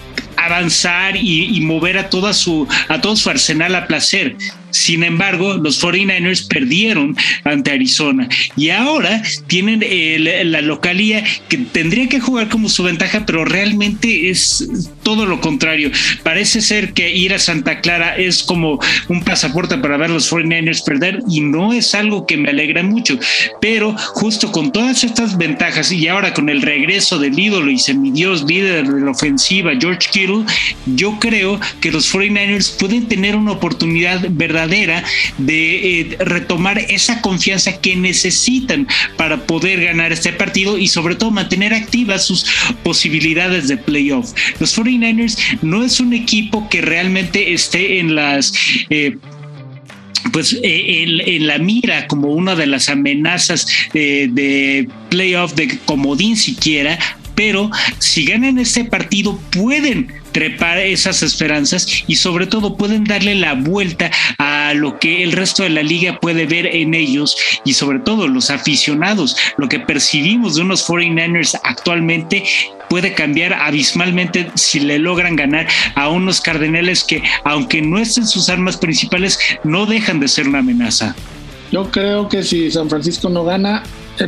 [0.45, 4.35] avanzar y, mover a toda su a todo su arsenal a placer.
[4.73, 12.09] Sin embargo, los 49ers perdieron ante Arizona y ahora tienen eh, la, localía que tendría
[12.09, 14.67] que jugar como su ventaja, pero realmente es
[15.03, 15.91] todo lo contrario.
[16.23, 20.31] Parece ser que ir a Santa Clara es como un pasaporte para ver a los
[20.31, 23.19] 49ers perder y no es algo que me alegra mucho.
[23.61, 28.43] Pero justo con todas estas ventajas y ahora con el regreso del ídolo y semidios
[28.43, 30.45] líder de la ofensiva, George Kittle,
[30.87, 37.79] yo creo que los 49ers pueden tener una oportunidad verdadera de eh, retomar esa confianza
[37.79, 38.87] que necesitan
[39.17, 42.45] para poder ganar este partido y sobre todo mantener activas sus
[42.83, 44.33] posibilidades de playoff.
[44.59, 48.53] Los 49ers no es un equipo que realmente esté en las...
[48.89, 49.17] Eh,
[50.31, 56.97] pues en, la mira como una de las amenazas de playoff de comodín siquiera,
[57.35, 63.53] pero si ganan este partido pueden trepar esas esperanzas y sobre todo pueden darle la
[63.53, 67.99] vuelta a lo que el resto de la liga puede ver en ellos y sobre
[67.99, 72.43] todo los aficionados, lo que percibimos de unos 49ers actualmente
[72.89, 78.49] puede cambiar abismalmente si le logran ganar a unos Cardenales que aunque no estén sus
[78.49, 81.15] armas principales no dejan de ser una amenaza.
[81.71, 83.83] Yo creo que si San Francisco no gana,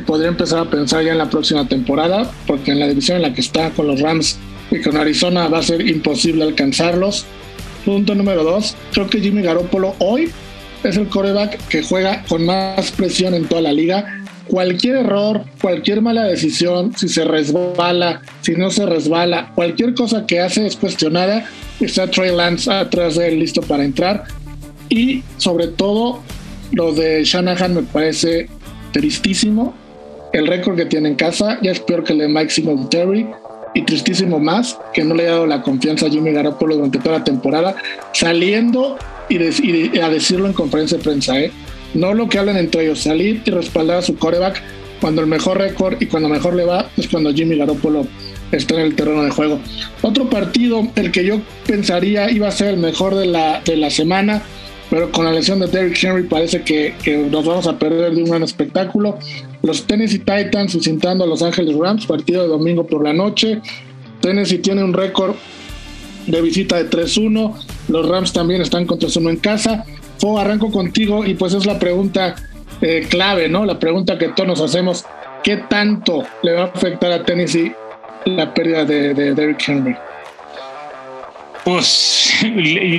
[0.05, 3.33] podría empezar a pensar ya en la próxima temporada, porque en la división en la
[3.33, 4.39] que está con los Rams
[4.75, 7.25] y con Arizona va a ser imposible alcanzarlos.
[7.85, 10.31] Punto número dos, creo que Jimmy Garoppolo hoy
[10.83, 14.23] es el coreback que juega con más presión en toda la liga.
[14.47, 20.39] Cualquier error, cualquier mala decisión, si se resbala, si no se resbala, cualquier cosa que
[20.39, 21.49] hace es cuestionada.
[21.79, 24.25] Está Trey Lance atrás de él listo para entrar.
[24.89, 26.21] Y sobre todo,
[26.71, 28.47] lo de Shanahan me parece
[28.91, 29.73] tristísimo.
[30.31, 33.27] El récord que tiene en casa ya es peor que el de Mike Singletary
[33.75, 37.19] y tristísimo más que no le haya dado la confianza a Jimmy Garoppolo durante toda
[37.19, 37.75] la temporada,
[38.13, 38.97] saliendo
[39.29, 41.51] y, a decirlo en conferencia de prensa, ¿eh?
[41.93, 44.63] no lo que hablan entre ellos, salir y respaldar a su coreback
[45.01, 48.07] cuando el mejor récord y cuando mejor le va es cuando Jimmy Garoppolo
[48.51, 49.59] está en el terreno de juego.
[50.01, 53.89] Otro partido, el que yo pensaría iba a ser el mejor de la, de la
[53.89, 54.41] semana,
[54.89, 56.93] pero con la lesión de Derrick Henry parece que,
[57.29, 59.17] nos vamos a perder de un gran espectáculo.
[59.63, 63.61] Los Tennessee Titans visitando a Los Ángeles Rams, partido de domingo por la noche.
[64.21, 65.35] Tennessee tiene un récord
[66.27, 67.53] de visita de 3-1.
[67.87, 69.85] Los Rams también están con 3-1 en casa.
[70.19, 72.35] Fo, arranco contigo y pues es la pregunta
[72.81, 73.65] eh, clave, ¿no?
[73.65, 75.05] La pregunta que todos nos hacemos.
[75.43, 77.73] ¿Qué tanto le va a afectar a Tennessee
[78.25, 79.95] la pérdida de, de Derrick Henry?
[81.65, 82.31] Pues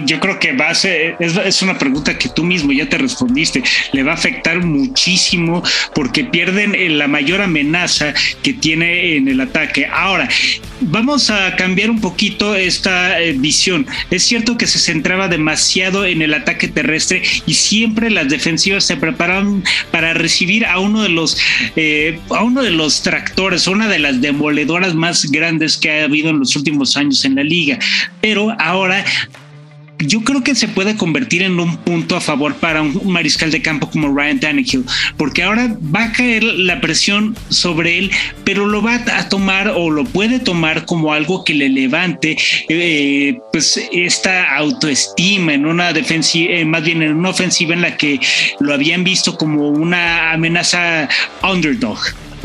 [0.06, 3.62] yo creo que va a ser, es, una pregunta que tú mismo ya te respondiste,
[3.92, 5.62] le va a afectar muchísimo
[5.94, 8.12] porque pierden eh, la mayor amenaza
[8.42, 9.86] que tiene en el ataque.
[9.86, 10.28] Ahora,
[10.80, 13.86] vamos a cambiar un poquito esta eh, visión.
[14.10, 18.96] Es cierto que se centraba demasiado en el ataque terrestre y siempre las defensivas se
[18.96, 19.62] preparaban
[19.92, 21.38] para recibir a uno de los,
[21.76, 26.30] eh, a uno de los tractores, una de las demoledoras más grandes que ha habido
[26.30, 27.78] en los últimos años en la liga.
[28.20, 29.04] Pero ahora
[29.98, 33.62] yo creo que se puede convertir en un punto a favor para un mariscal de
[33.62, 34.84] campo como Ryan Tannehill,
[35.16, 38.10] porque ahora va a caer la presión sobre él,
[38.44, 42.36] pero lo va a tomar o lo puede tomar como algo que le levante
[42.68, 47.96] eh, pues esta autoestima en una defensiva, eh, más bien en una ofensiva en la
[47.96, 48.20] que
[48.60, 51.08] lo habían visto como una amenaza
[51.42, 51.98] underdog.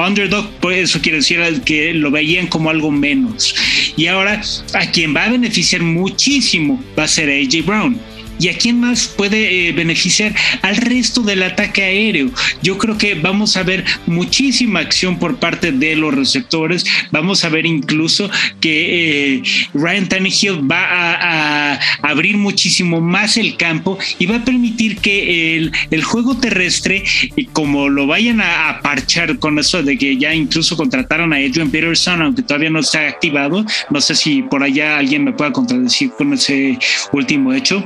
[0.06, 3.56] Underdog, por eso quiere decir que lo veían como algo menos.
[3.98, 4.42] Y ahora
[4.74, 8.11] a quien va a beneficiar muchísimo va a ser AJ Brown
[8.42, 10.34] ¿Y a quién más puede eh, beneficiar?
[10.64, 12.32] Al resto del ataque aéreo.
[12.64, 16.84] Yo creo que vamos a ver muchísima acción por parte de los receptores.
[17.12, 19.44] Vamos a ver incluso que eh,
[19.76, 25.56] Ryan Tannehill va a, abrir muchísimo más el campo y va a permitir que
[25.92, 27.04] el, juego terrestre,
[27.54, 32.24] como lo vayan a, parchar con eso de que ya incluso contrataron a Adrian Peterson,
[32.24, 36.34] aunque todavía no está activado, no sé si por allá alguien me pueda contradecir con
[36.34, 36.80] ese
[37.12, 37.84] último hecho,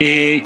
[0.00, 0.42] eh,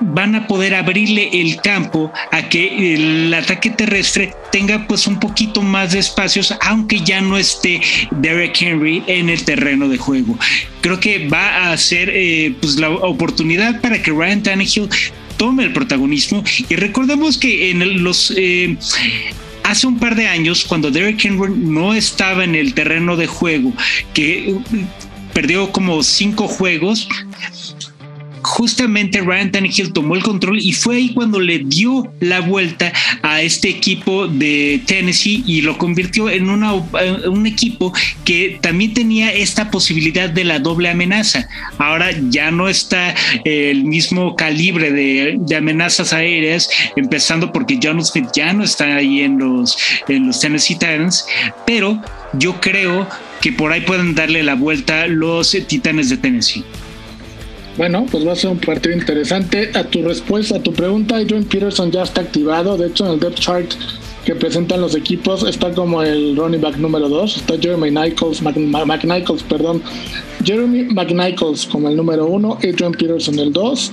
[0.00, 5.62] van a poder abrirle el campo a que el ataque terrestre tenga pues un poquito
[5.62, 10.38] más de espacios, aunque ya no esté Derek Henry en el terreno de juego.
[10.80, 14.88] Creo que va a ser eh, pues la oportunidad para que Ryan Tannehill
[15.36, 18.76] tome el protagonismo y recordemos que en los eh,
[19.62, 23.72] hace un par de años cuando Derek Henry no estaba en el terreno de juego
[24.12, 24.54] que
[25.32, 27.08] perdió como cinco juegos
[28.50, 32.92] justamente Ryan Tannehill tomó el control y fue ahí cuando le dio la vuelta
[33.22, 37.92] a este equipo de Tennessee y lo convirtió en una, un equipo
[38.24, 41.48] que también tenía esta posibilidad de la doble amenaza.
[41.78, 48.52] Ahora ya no está el mismo calibre de, amenazas aéreas, empezando porque John Smith ya
[48.52, 49.78] no está ahí en los,
[50.08, 51.24] en los Tennessee Titans,
[51.66, 53.08] pero yo creo
[53.40, 56.64] que por ahí pueden darle la vuelta los Titanes de Tennessee.
[57.80, 59.70] Bueno, pues va a ser un partido interesante.
[59.72, 62.76] A tu respuesta, a tu pregunta, Adrian Peterson ya está activado.
[62.76, 63.72] De hecho, en el depth chart
[64.22, 67.38] que presentan los equipos está como el running back número 2.
[67.38, 69.82] Está Jeremy Nichols, McNichols, perdón.
[70.44, 73.92] Jeremy McNichols como el número 1, Adrian Peterson el 2.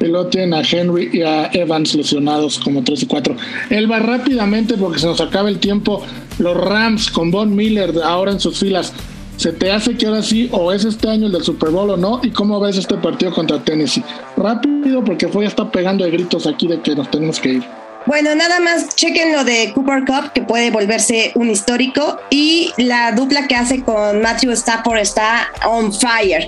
[0.00, 3.36] Y luego tienen a Henry y a Evans lesionados como 3 y 4.
[3.68, 6.02] Él va rápidamente porque se nos acaba el tiempo.
[6.38, 8.94] Los Rams con Von Miller ahora en sus filas
[9.36, 11.96] ¿Se te hace que ahora sí o es este año el del Super Bowl o
[11.96, 12.20] no?
[12.22, 14.02] ¿Y cómo ves este partido contra Tennessee?
[14.36, 17.64] Rápido porque ya está pegando de gritos aquí de que nos tenemos que ir.
[18.06, 23.10] Bueno, nada más chequen lo de Cooper Cup, que puede volverse un histórico, y la
[23.10, 26.46] dupla que hace con Matthew Stafford está on fire.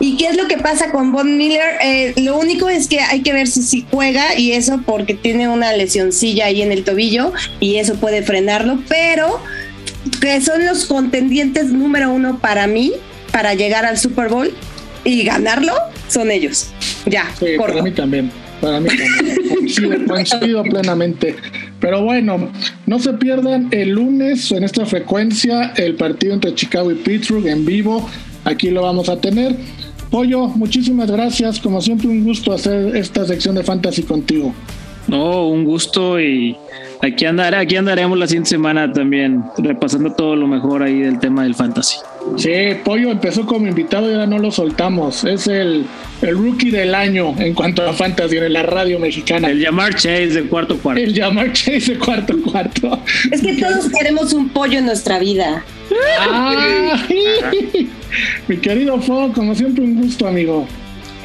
[0.00, 1.78] ¿Y qué es lo que pasa con Von Miller?
[1.82, 5.48] Eh, lo único es que hay que ver si, si juega y eso porque tiene
[5.48, 9.40] una lesioncilla ahí en el tobillo y eso puede frenarlo, pero
[10.10, 12.92] que son los contendientes número uno para mí
[13.32, 14.52] para llegar al Super Bowl
[15.04, 15.72] y ganarlo,
[16.08, 16.70] son ellos.
[17.06, 18.30] Ya, sí, para mí también.
[18.60, 20.06] Para mí también.
[20.06, 21.36] coincido, plenamente.
[21.80, 22.50] Pero bueno,
[22.86, 27.64] no se pierdan el lunes en esta frecuencia el partido entre Chicago y Pittsburgh en
[27.64, 28.08] vivo.
[28.44, 29.56] Aquí lo vamos a tener.
[30.10, 31.60] Pollo, muchísimas gracias.
[31.60, 34.54] Como siempre, un gusto hacer esta sección de Fantasy contigo.
[35.08, 36.56] No, un gusto y
[37.00, 41.44] aquí andar, aquí andaremos la siguiente semana también, repasando todo lo mejor ahí del tema
[41.44, 41.96] del fantasy.
[42.36, 42.52] Sí,
[42.84, 45.24] Pollo empezó como invitado y ahora no lo soltamos.
[45.24, 45.86] Es el,
[46.20, 49.48] el rookie del año en cuanto a fantasy en la radio mexicana.
[49.48, 51.00] El Yamar Chase de cuarto cuarto.
[51.02, 53.00] El Yamar Chase de cuarto cuarto.
[53.30, 55.64] Es que todos queremos un pollo en nuestra vida.
[58.48, 60.66] mi querido Fo, como siempre un gusto, amigo.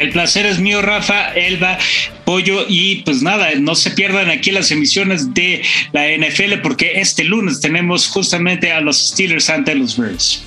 [0.03, 1.77] El placer es mío, Rafa, Elba,
[2.25, 5.61] Pollo, y pues nada, no se pierdan aquí las emisiones de
[5.93, 10.43] la NFL porque este lunes tenemos justamente a los Steelers ante los Bears.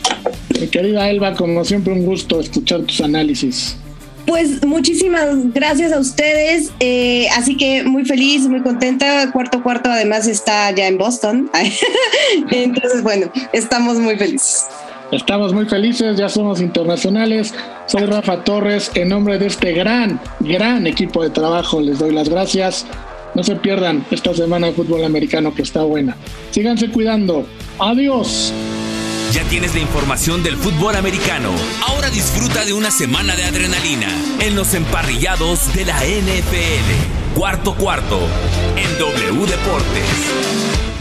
[0.60, 3.78] Mi querida Elba, como siempre un gusto escuchar tus análisis.
[4.26, 6.70] Pues muchísimas gracias a ustedes.
[6.80, 9.32] Eh, así que muy feliz, muy contenta.
[9.32, 11.50] Cuarto cuarto además está ya en Boston.
[12.50, 14.66] Entonces, bueno, estamos muy felices.
[15.12, 17.54] Estamos muy felices, ya somos internacionales.
[17.86, 18.90] Soy Rafa Torres.
[18.94, 22.86] En nombre de este gran, gran equipo de trabajo, les doy las gracias.
[23.34, 26.16] No se pierdan esta semana de fútbol americano que está buena.
[26.50, 27.46] Síganse cuidando.
[27.78, 28.52] Adiós.
[29.32, 31.50] Ya tienes la información del fútbol americano.
[31.86, 34.08] Ahora disfruta de una semana de adrenalina
[34.40, 37.36] en los emparrillados de la NFL.
[37.38, 38.18] Cuarto cuarto
[38.76, 40.95] en W Deportes.